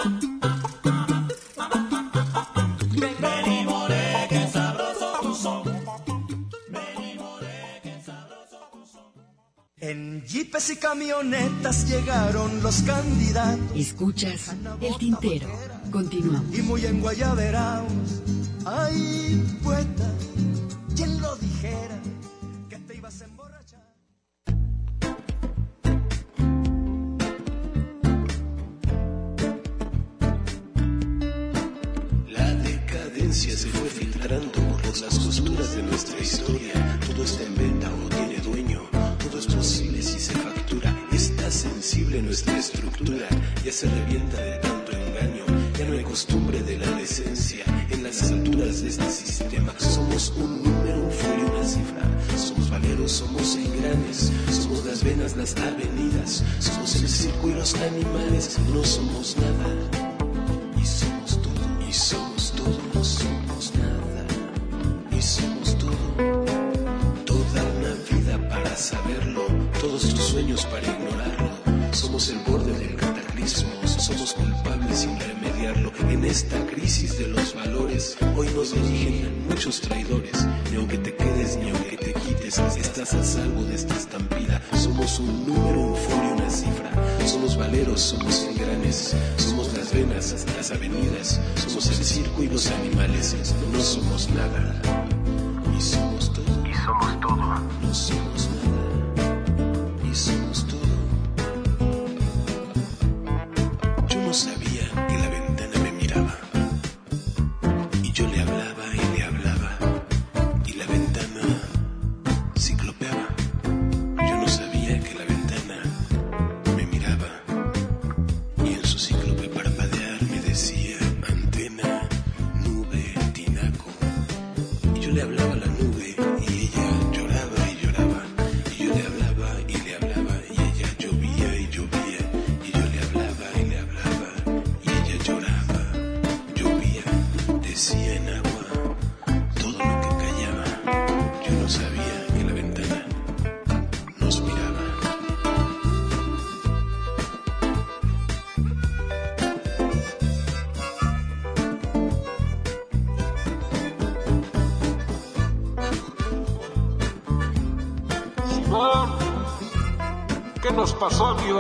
[9.78, 13.60] En jeepes y camionetas llegaron los candidatos.
[13.76, 15.75] Escuchas El Tintero.
[15.96, 16.54] Continuamos.
[16.54, 18.22] Y muy enguayaberaos.
[18.66, 20.12] Ay, poeta,
[20.94, 21.98] ¿quién lo dijera?
[22.68, 23.80] Que te ibas a emborrachar.
[32.28, 36.74] La decadencia se fue filtrando por las costuras de nuestra historia.
[37.08, 38.82] Todo está en venta o tiene dueño.
[39.24, 40.94] Todo es posible si se factura.
[41.14, 43.30] Está sensible nuestra estructura.
[43.64, 44.75] Ya se revienta de engaño.
[45.78, 47.66] Ya no hay costumbre de la decencia.
[47.90, 52.02] En las alturas de este sistema somos un número, folio, una cifra.
[52.38, 54.32] Somos valeros, somos engranes.
[54.50, 56.44] Somos las venas, las avenidas.
[56.60, 58.58] Somos el circo y los animales.
[58.74, 60.06] No somos nada.
[60.82, 64.26] Y somos todo, y somos todo, no somos nada,
[65.12, 66.46] y somos todo.
[67.26, 69.46] Toda una vida para saberlo,
[69.82, 71.65] todos tus sueños para ignorarlo.
[71.96, 75.92] Somos el borde del cataclismo, somos culpables irremediables cambiarlo.
[76.10, 80.46] En esta crisis de los valores, hoy nos dirigen muchos traidores.
[80.72, 84.62] Ni aunque te quedes, ni aunque te quites, estás a salvo de esta estampida.
[84.74, 86.92] Somos un número, un folio, una cifra.
[87.26, 89.16] Somos valeros, somos engranes.
[89.38, 91.40] Somos las venas, las avenidas.
[91.56, 93.36] Somos el circo y los animales.
[93.72, 94.82] No somos nada.
[95.78, 96.68] Y somos todo.
[96.68, 97.36] Y somos todo.
[97.82, 100.10] No somos nada.
[100.12, 100.75] Y somos todo.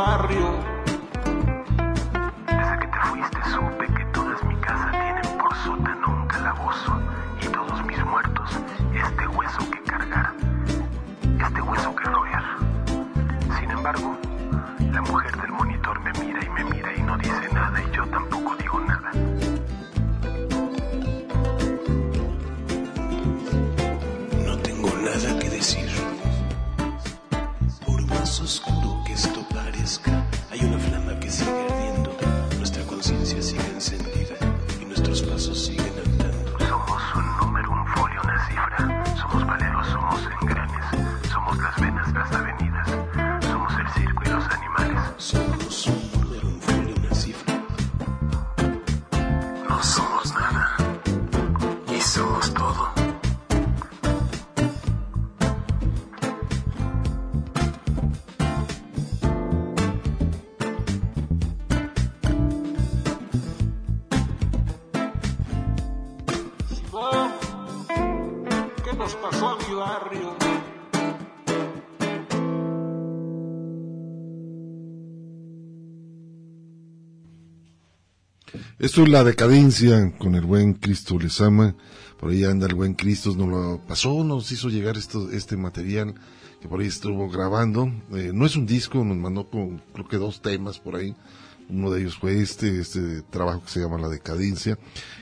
[0.06, 0.55] Barrio?
[78.86, 81.74] Esto es la decadencia con el buen Cristo les ama.
[82.20, 86.14] Por ahí anda el buen Cristo, nos lo pasó, nos hizo llegar esto, este material
[86.62, 87.92] que por ahí estuvo grabando.
[88.14, 91.16] Eh, no es un disco, nos mandó con, creo que dos temas por ahí.
[91.68, 94.78] Uno de ellos fue este, este trabajo que se llama La Decadencia.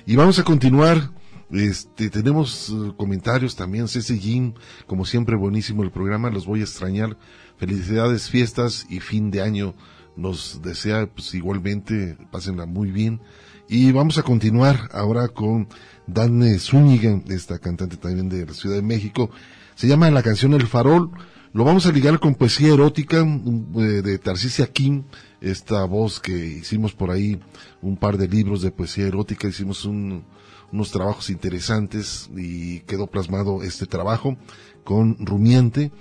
[0.06, 1.12] Y vamos a continuar.
[1.50, 3.88] Este, tenemos eh, comentarios también.
[3.88, 4.56] Ceci Jim,
[4.88, 6.30] como siempre, buenísimo el programa.
[6.30, 7.18] Los voy a extrañar.
[7.56, 9.74] Felicidades, fiestas y fin de año.
[10.18, 13.22] Nos desea, pues igualmente, pásenla muy bien.
[13.70, 15.68] Y vamos a continuar ahora con
[16.06, 19.30] Dane Zúñiga, esta cantante también de la Ciudad de México.
[19.76, 21.10] Se llama la canción El Farol.
[21.54, 25.04] Lo vamos a ligar con poesía erótica eh, de Tarcisia Kim,
[25.40, 27.40] esta voz que hicimos por ahí
[27.82, 30.24] un par de libros de poesía erótica, hicimos un-
[30.72, 34.36] unos trabajos interesantes y quedó plasmado este trabajo
[34.84, 35.92] con Rumiante.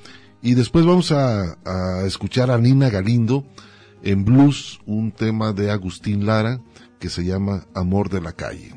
[0.41, 1.57] Y después vamos a
[2.07, 3.45] escuchar a Nina Galindo
[4.03, 6.61] en blues, un tema de Agustín Lara
[7.03, 8.73] que se llama Amor de la Calle.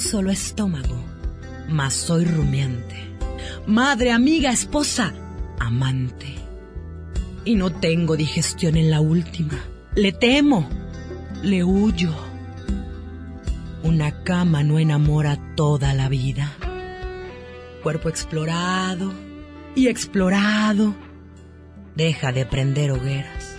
[0.00, 0.96] Solo estómago,
[1.68, 2.96] mas soy rumiante.
[3.66, 5.12] Madre, amiga, esposa,
[5.58, 6.34] amante.
[7.44, 9.58] Y no tengo digestión en la última.
[9.94, 10.68] Le temo,
[11.42, 12.14] le huyo.
[13.82, 16.52] Una cama no enamora toda la vida.
[17.82, 19.12] Cuerpo explorado
[19.74, 20.94] y explorado.
[21.96, 23.56] Deja de prender hogueras.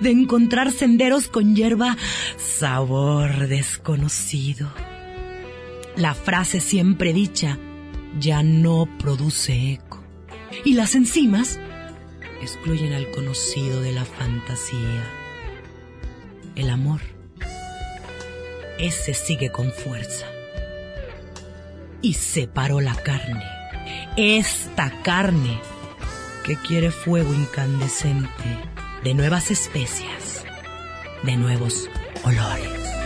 [0.00, 1.96] De encontrar senderos con hierba,
[2.36, 4.68] sabor desconocido.
[5.96, 7.58] La frase siempre dicha
[8.18, 10.02] ya no produce eco.
[10.64, 11.60] Y las enzimas
[12.40, 15.04] excluyen al conocido de la fantasía.
[16.54, 17.00] El amor,
[18.78, 20.26] ese sigue con fuerza.
[22.00, 23.44] Y separó la carne,
[24.16, 25.60] esta carne
[26.44, 28.44] que quiere fuego incandescente
[29.04, 30.44] de nuevas especias,
[31.22, 31.88] de nuevos
[32.24, 33.01] olores.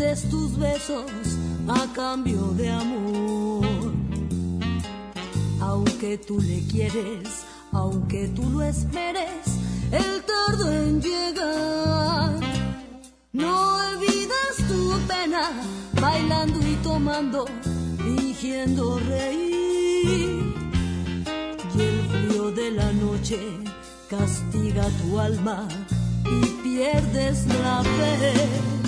[0.00, 1.04] Tus besos
[1.68, 3.92] a cambio de amor.
[5.60, 9.44] Aunque tú le quieres, aunque tú lo esperes,
[9.92, 12.40] él tardó en llegar.
[13.34, 15.50] No olvidas tu pena,
[16.00, 17.44] bailando y tomando,
[17.98, 20.54] fingiendo reír.
[21.76, 23.38] Y el frío de la noche
[24.08, 25.68] castiga tu alma
[26.24, 28.79] y pierdes la fe.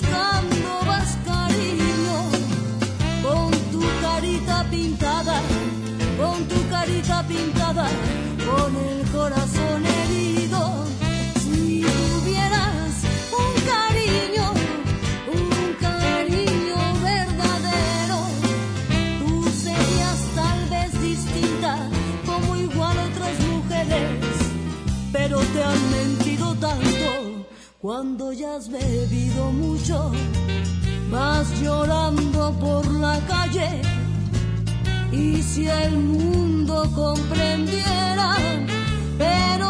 [0.00, 2.30] Buscando vas cariño,
[3.22, 5.40] con tu carita pintada,
[6.18, 7.86] con tu carita pintada,
[8.46, 10.86] con el corazón herido.
[11.42, 12.92] Si tuvieras
[13.42, 14.52] un cariño,
[15.32, 18.18] un cariño verdadero,
[19.20, 21.88] tú serías tal vez distinta
[22.26, 24.36] como igual otras mujeres,
[25.12, 26.89] pero te han mentido tanto
[27.80, 30.12] cuando ya has bebido mucho,
[31.10, 33.80] vas llorando por la calle.
[35.10, 38.36] Y si el mundo comprendiera,
[39.16, 39.69] pero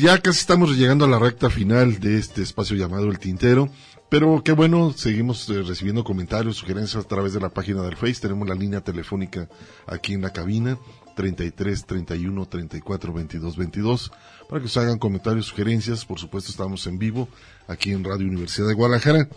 [0.00, 3.68] Ya casi estamos llegando a la recta final de este espacio llamado El Tintero.
[4.08, 8.20] Pero qué bueno, seguimos eh, recibiendo comentarios, sugerencias a través de la página del Face.
[8.20, 9.48] Tenemos la línea telefónica
[9.86, 10.78] aquí en la cabina,
[11.14, 14.12] 33 31 34 22 22,
[14.48, 16.04] para que os hagan comentarios, sugerencias.
[16.04, 17.28] Por supuesto, estamos en vivo
[17.66, 19.28] aquí en Radio Universidad de Guadalajara.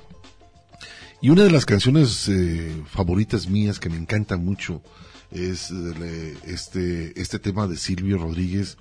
[1.22, 4.82] Y una de las canciones eh, favoritas mías que me encanta mucho
[5.32, 8.78] es eh, este, este tema de Silvio Rodríguez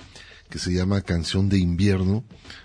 [0.51, 2.25] que se llama Canción de Invierno.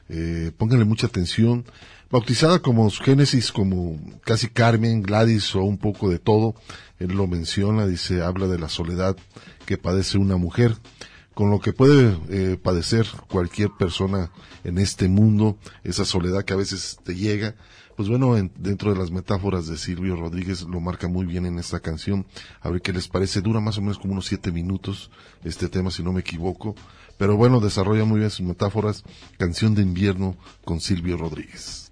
[0.09, 1.65] Eh, pónganle mucha atención.
[2.11, 6.55] Bautizada como génesis, como casi Carmen, Gladys o un poco de todo,
[6.99, 9.17] él lo menciona, dice, habla de la soledad
[9.65, 10.75] que padece una mujer,
[11.33, 14.31] con lo que puede eh, padecer cualquier persona
[14.63, 17.55] en este mundo, esa soledad que a veces te llega.
[17.97, 21.57] Pues bueno, en- dentro de las metáforas de Silvio Rodríguez lo marca muy bien en
[21.59, 22.25] esta canción.
[22.61, 23.41] A ver qué les parece.
[23.41, 25.09] Dura más o menos como unos siete minutos
[25.43, 26.75] este tema, si no me equivoco.
[27.17, 29.03] Pero bueno, desarrolla muy bien sus metáforas.
[29.37, 31.84] Canción de invierno con Silvio Rodríguez.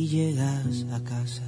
[0.00, 1.46] Y llegas a casa.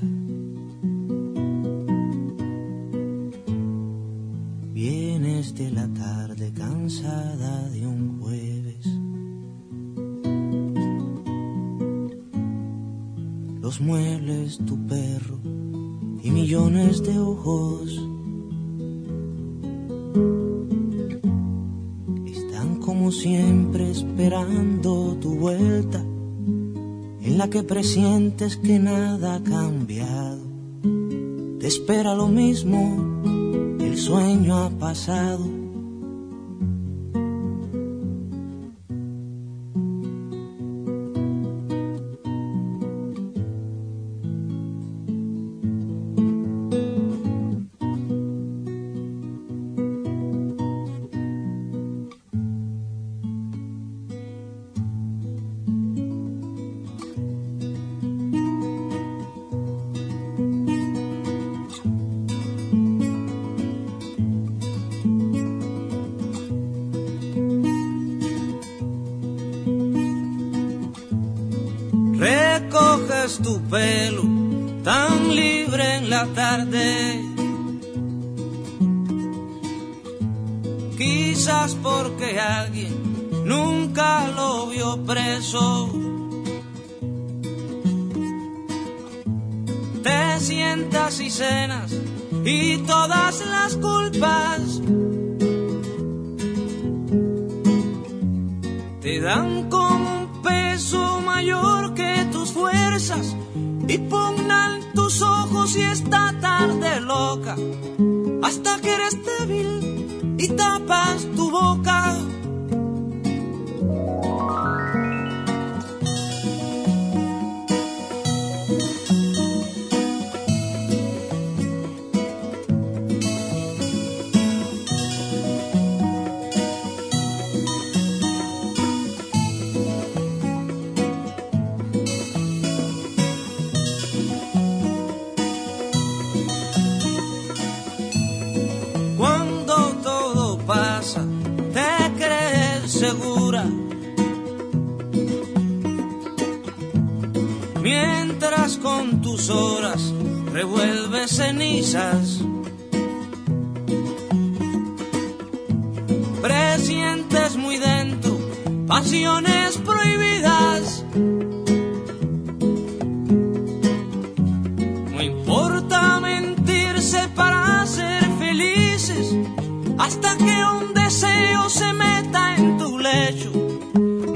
[4.75, 8.87] Vienes de la tarde cansada de un jueves.
[13.63, 15.62] Los muebles, tu perro
[27.49, 30.41] que presientes que nada ha cambiado.
[31.59, 35.62] Te espera lo mismo, el sueño ha pasado.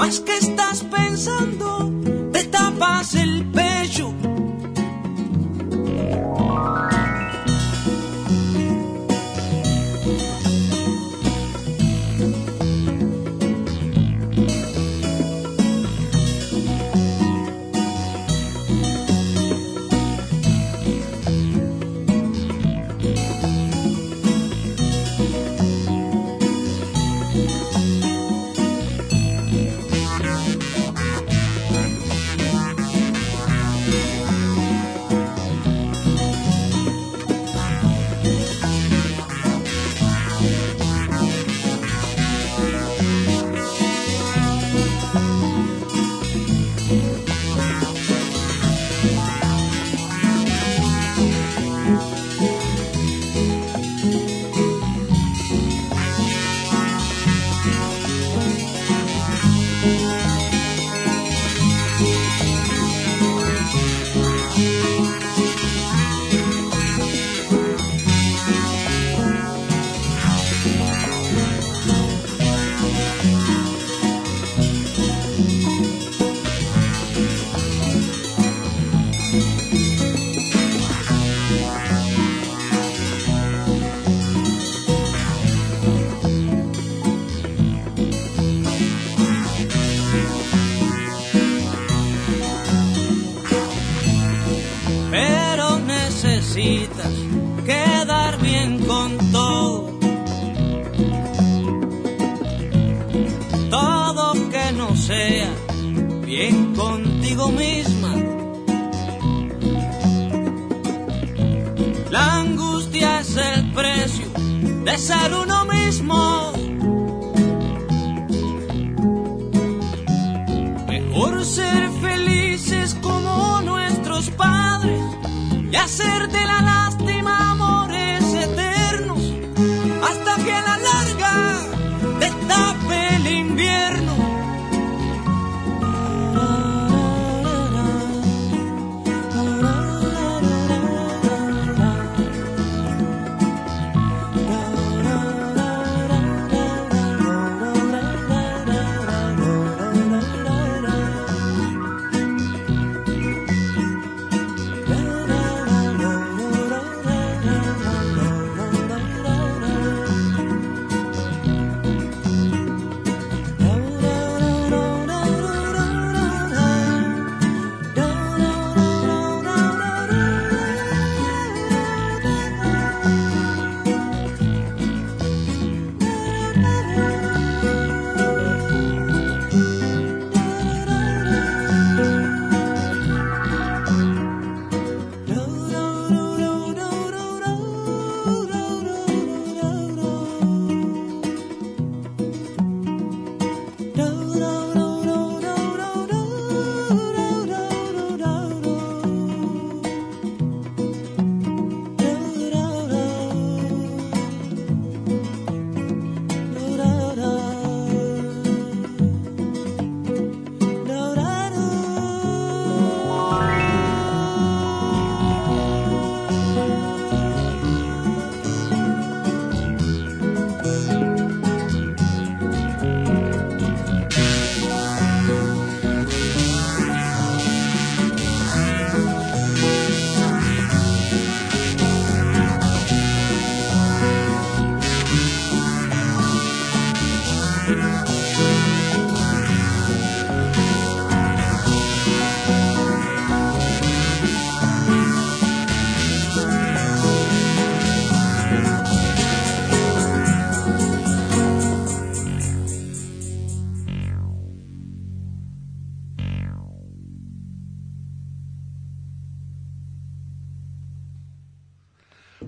[0.06, 1.90] Más que estás pensando,
[2.32, 3.35] te tapas el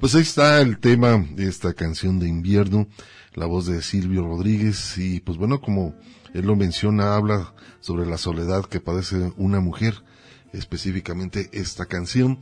[0.08, 2.88] Pues ahí está el tema de esta canción de invierno,
[3.34, 5.94] la voz de Silvio Rodríguez y pues bueno, como
[6.32, 10.02] él lo menciona, habla sobre la soledad que padece una mujer,
[10.54, 12.38] específicamente esta canción.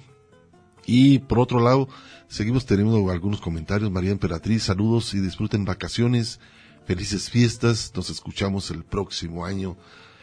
[0.87, 1.89] Y por otro lado,
[2.29, 3.91] seguimos teniendo algunos comentarios.
[3.91, 6.39] María Emperatriz, saludos y disfruten vacaciones,
[6.85, 7.91] felices fiestas.
[7.97, 9.77] Nos escuchamos el próximo año.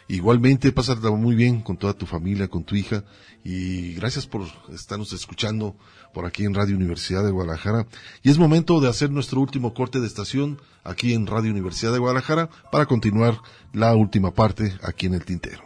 [0.07, 3.03] Igualmente, pásate muy bien con toda tu familia, con tu hija.
[3.44, 4.44] Y gracias por
[4.74, 5.76] estarnos escuchando
[6.14, 7.88] por aquí en Radio Universidad de Guadalajara.
[8.22, 11.99] Y es momento de hacer nuestro último corte de estación aquí en Radio Universidad de
[11.99, 13.40] Guadalajara para continuar
[13.73, 15.64] la última parte aquí en el Tintero.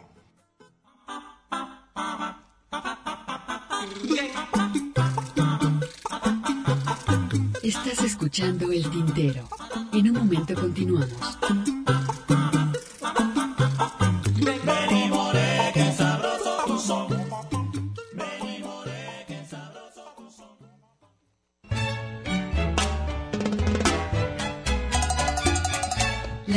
[7.63, 9.47] Estás escuchando El Tintero.
[9.91, 11.09] En un momento continuamos.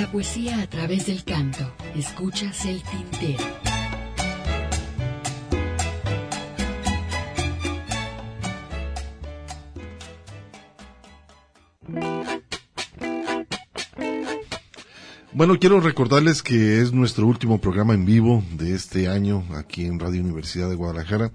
[0.00, 1.74] La poesía a través del canto.
[1.94, 3.44] Escuchas El Tintero.
[15.34, 20.00] Bueno, quiero recordarles que es nuestro último programa en vivo de este año aquí en
[20.00, 21.30] Radio Universidad de Guadalajara.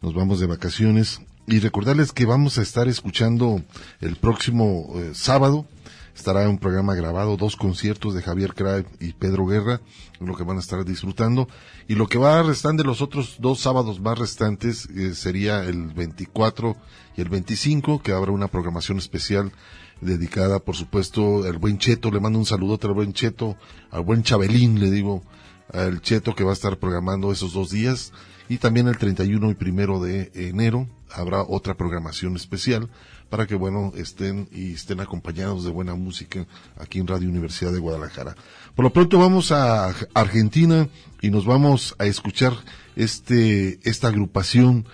[0.00, 3.62] Nos vamos de vacaciones y recordarles que vamos a estar escuchando
[4.00, 5.68] el próximo eh, sábado.
[6.14, 9.80] Estará un programa grabado, dos conciertos de Javier Craig y Pedro Guerra,
[10.20, 11.48] lo que van a estar disfrutando.
[11.88, 15.64] Y lo que va a restar de los otros dos sábados más restantes eh, sería
[15.64, 16.76] el 24
[17.16, 19.52] y el 25, que habrá una programación especial
[20.02, 23.56] dedicada, por supuesto, al buen Cheto, le mando un saludo al buen Cheto,
[23.90, 25.22] al buen Chabelín, le digo,
[25.72, 28.12] al Cheto que va a estar programando esos dos días,
[28.48, 32.90] y también el 31 y primero de enero habrá otra programación especial
[33.32, 36.46] para que, bueno, estén y estén acompañados de buena música
[36.76, 38.36] aquí en Radio Universidad de Guadalajara.
[38.74, 40.86] Por lo pronto vamos a Argentina
[41.22, 42.52] y nos vamos a escuchar
[42.94, 44.84] este, esta agrupación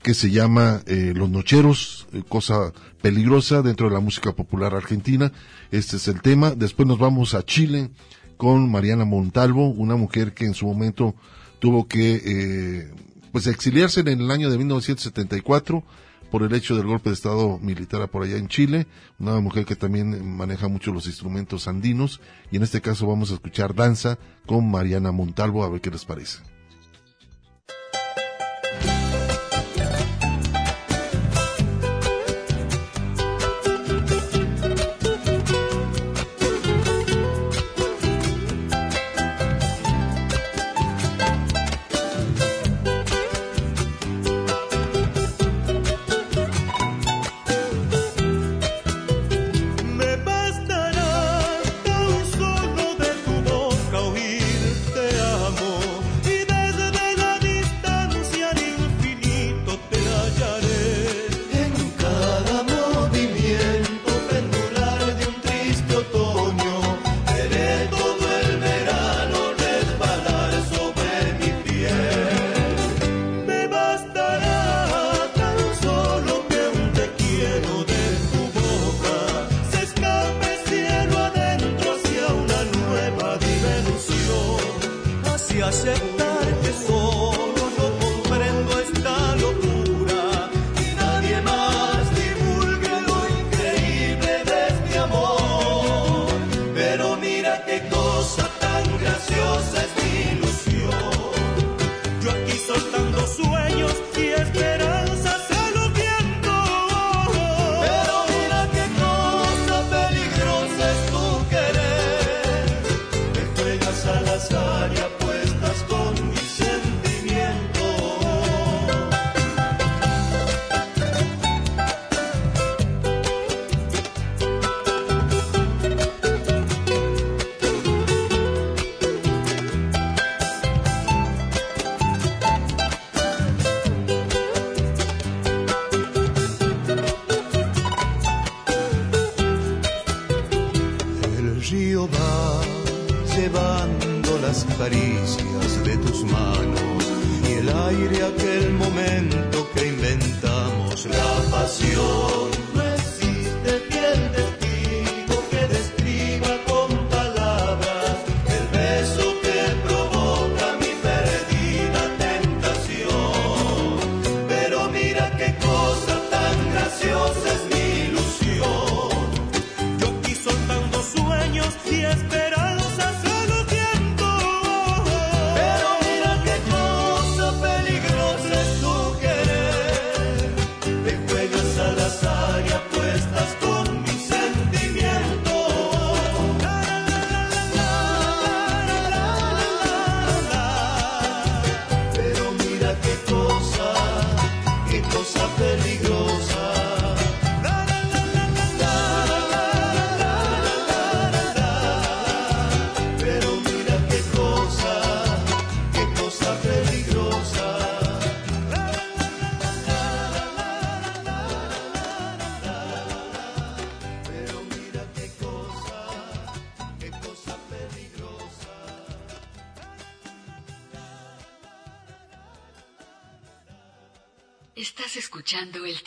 [0.00, 2.72] que se llama eh, Los Nocheros, eh, cosa
[3.02, 5.32] peligrosa dentro de la música popular argentina.
[5.72, 6.52] Este es el tema.
[6.52, 7.90] Después nos vamos a Chile
[8.36, 11.16] con Mariana Montalvo, una mujer que en su momento
[11.58, 12.94] tuvo que eh,
[13.32, 15.82] pues exiliarse en el año de 1974
[16.30, 18.86] por el hecho del golpe de estado militar por allá en Chile,
[19.18, 23.34] una mujer que también maneja mucho los instrumentos andinos y en este caso vamos a
[23.34, 26.57] escuchar danza con Mariana Montalvo a ver qué les parece.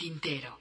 [0.02, 0.58] Tintero.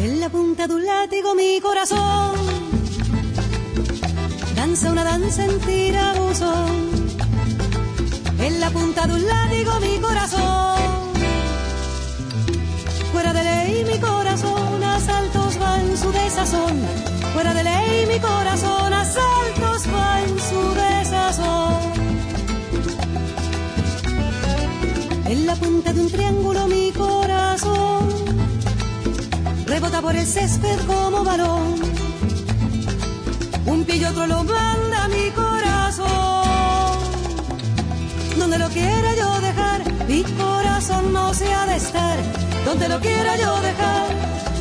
[0.00, 2.34] En la punta de un látigo mi corazón
[4.56, 6.90] danza una danza en tirabuzón.
[8.40, 10.41] En la punta de un látigo mi corazón.
[18.12, 21.80] Mi corazón a saltos va en su desazón.
[25.24, 28.08] En la punta de un triángulo mi corazón
[29.66, 31.80] rebota por el césped como balón.
[33.64, 36.98] Un pie y otro lo manda mi corazón.
[38.38, 42.18] Donde lo quiera yo dejar, mi corazón no se ha de estar.
[42.66, 44.06] Donde lo quiera yo dejar,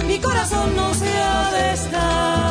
[0.08, 2.51] mi corazón no se ha de estar.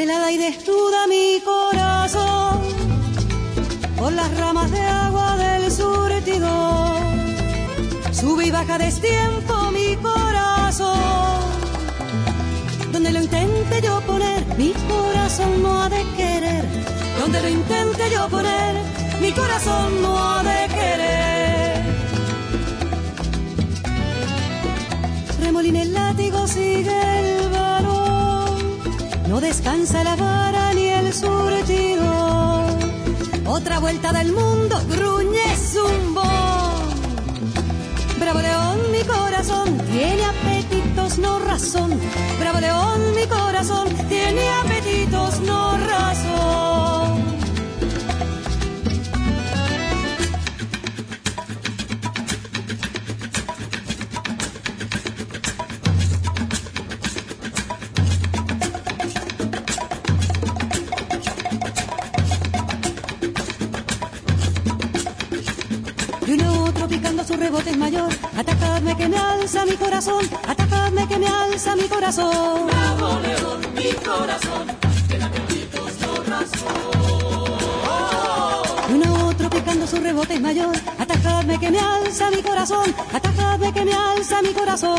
[0.00, 2.60] Flor helada y desnuda mi corazón
[3.98, 7.00] por las ramas de agua del surtidor.
[8.10, 11.40] Sube y baja destiempo mi corazón.
[12.92, 16.64] Donde lo intente yo poner, mi corazón no ha de querer.
[17.20, 18.76] Donde lo intente yo poner,
[19.20, 21.82] mi corazón no ha de querer.
[25.42, 26.99] Remolina el látigo, sigue.
[29.40, 32.66] Descansa la vara ni el surtidor.
[33.46, 36.90] Otra vuelta del mundo, gruñe zumbón.
[38.20, 41.98] Bravo león, mi corazón, tiene apetitos, no razón.
[42.38, 44.79] Bravo león, mi corazón, tiene apetitos,
[82.10, 82.94] alza mi corazón.
[83.12, 84.96] Atacadme que me alza mi corazón,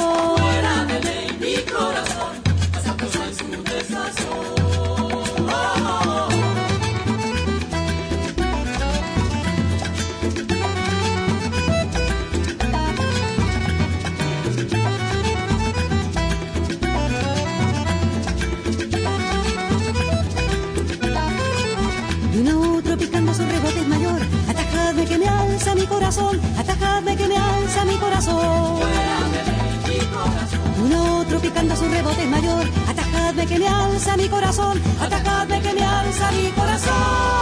[34.29, 34.81] corazón.
[34.99, 37.41] Atacadme que me alza corazón.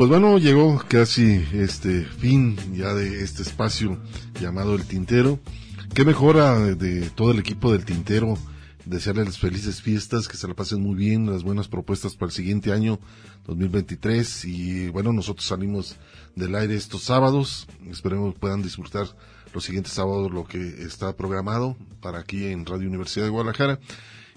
[0.00, 3.98] Pues bueno, llegó casi este fin ya de este espacio
[4.40, 5.38] llamado El Tintero.
[5.92, 8.38] Qué mejora de todo el equipo del Tintero.
[8.90, 12.72] Desearles felices fiestas, que se la pasen muy bien, las buenas propuestas para el siguiente
[12.72, 12.98] año
[13.46, 14.44] 2023.
[14.46, 15.94] Y bueno, nosotros salimos
[16.34, 17.68] del aire estos sábados.
[17.88, 19.06] Esperemos puedan disfrutar
[19.54, 23.78] los siguientes sábados lo que está programado para aquí en Radio Universidad de Guadalajara.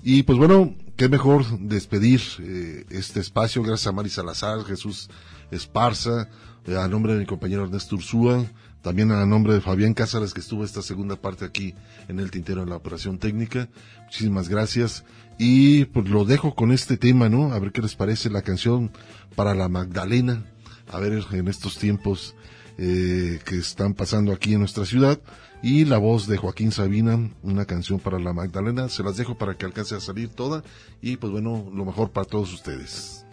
[0.03, 5.09] Y pues bueno, qué mejor despedir eh, este espacio gracias a Mari Salazar, Jesús
[5.49, 6.29] Esparza,
[6.67, 8.45] eh, a nombre de mi compañero Ernesto Ursúa,
[8.83, 11.73] también a nombre de Fabián Cázares que estuvo esta segunda parte aquí
[12.09, 13.69] en el tintero en la operación técnica.
[14.03, 15.05] Muchísimas gracias.
[15.39, 17.53] Y pues lo dejo con este tema, ¿no?
[17.53, 18.91] A ver qué les parece la canción
[19.35, 20.43] para la Magdalena.
[20.91, 22.35] A ver en estos tiempos
[22.77, 25.17] eh, que están pasando aquí en nuestra ciudad.
[25.63, 28.89] Y la voz de Joaquín Sabina, una canción para la Magdalena.
[28.89, 30.61] Se las dejo para que alcance a salir toda.
[31.01, 33.25] Y pues bueno, lo mejor para todos ustedes.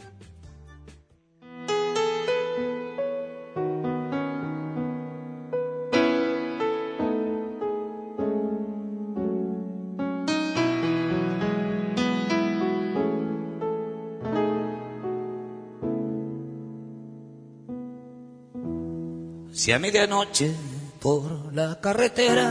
[19.60, 20.54] Si a medianoche
[21.02, 22.50] por la carretera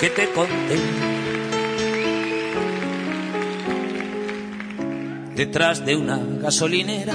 [0.00, 0.78] que te conté,
[5.34, 7.12] detrás de una gasolinera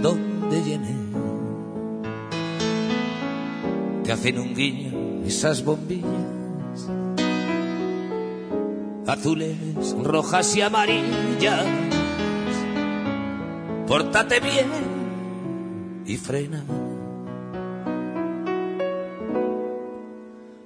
[0.00, 0.96] donde llené,
[4.02, 6.08] te hacen un guiño esas bombillas
[9.06, 9.54] azules,
[10.02, 11.66] rojas y amarillas.
[13.86, 14.99] Pórtate bien
[16.06, 16.64] y frena.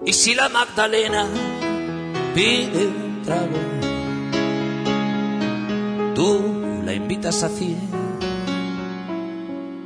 [0.06, 1.26] Y si la Magdalena
[2.34, 3.58] pide un trago,
[6.14, 7.78] tú la invitas a cien,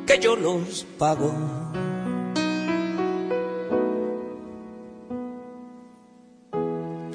[0.06, 1.32] que yo los pago.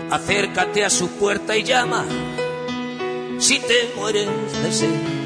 [0.10, 2.06] Acércate a su puerta y llama
[3.40, 4.30] si te mueres
[4.64, 5.23] de sed.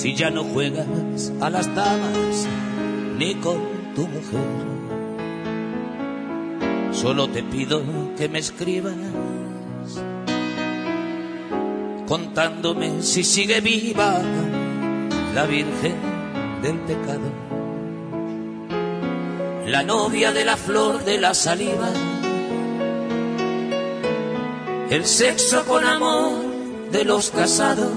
[0.00, 2.46] Si ya no juegas a las damas
[3.18, 3.58] ni con
[3.94, 4.40] tu mujer,
[6.90, 7.82] solo te pido
[8.16, 8.94] que me escribas
[12.08, 14.22] contándome si sigue viva
[15.34, 15.96] la Virgen
[16.62, 17.30] del pecado,
[19.66, 21.90] la novia de la flor de la saliva,
[24.88, 26.32] el sexo con amor
[26.90, 27.92] de los casados,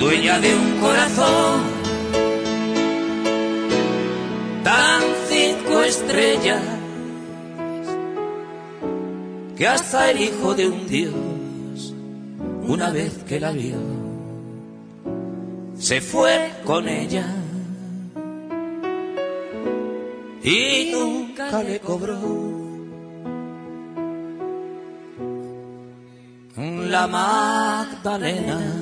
[0.00, 1.60] dueña de un corazón
[4.64, 6.62] tan cinco estrellas
[9.56, 11.94] que hasta el hijo de un dios,
[12.62, 13.76] una vez que la vio,
[15.78, 17.26] se fue con ella
[20.42, 22.18] y nunca le cobró
[26.90, 28.79] la Magdalena.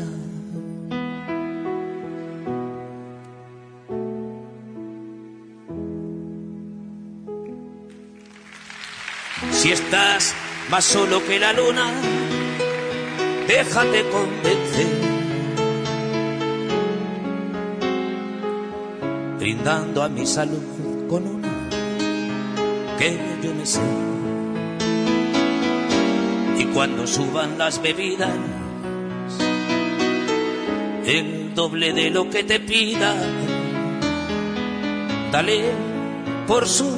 [9.59, 10.37] Si estás
[10.71, 11.91] más solo que la luna,
[13.49, 14.87] déjate convencer.
[19.37, 21.49] Brindando a mi salud con una
[22.99, 23.81] que yo me sé.
[26.57, 28.31] Y cuando suban las bebidas,
[31.05, 33.13] el doble de lo que te pida,
[35.33, 35.73] dale
[36.47, 36.95] por sus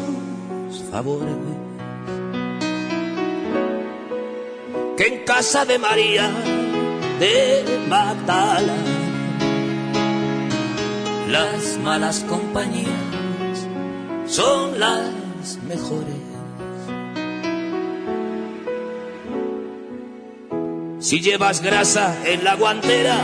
[0.90, 1.49] favores.
[5.00, 6.30] Que en casa de María
[7.18, 8.74] de Magdala
[11.26, 12.90] las malas compañías
[14.26, 16.20] son las mejores.
[20.98, 23.16] Si llevas grasa en la guantera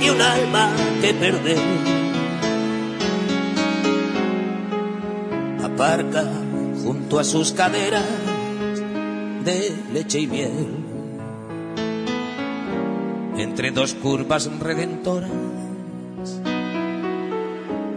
[0.00, 0.70] y un alma
[1.00, 1.58] que perder,
[5.64, 6.24] aparca
[6.84, 8.31] junto a sus caderas
[9.44, 10.66] de leche y miel.
[13.36, 15.30] Entre dos curvas redentoras,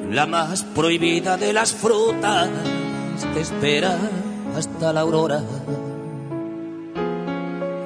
[0.10, 2.50] la más prohibida de las frutas
[3.34, 3.98] te espera
[4.56, 5.44] hasta la aurora.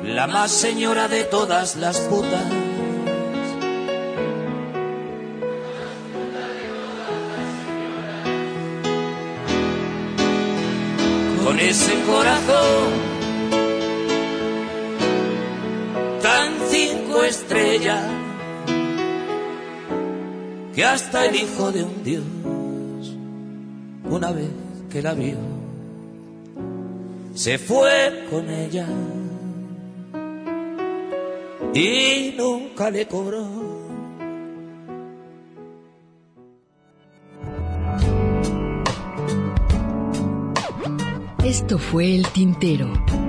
[0.03, 2.45] La más señora de todas las putas.
[11.43, 13.08] Con ese corazón
[17.19, 18.05] cinco estrellas
[20.75, 22.23] que hasta el hijo de un dios,
[24.09, 24.49] una vez
[24.89, 25.37] que la vio,
[27.33, 28.87] se fue con ella
[31.73, 33.47] y nunca le cobró.
[41.43, 43.28] Esto fue El Tintero.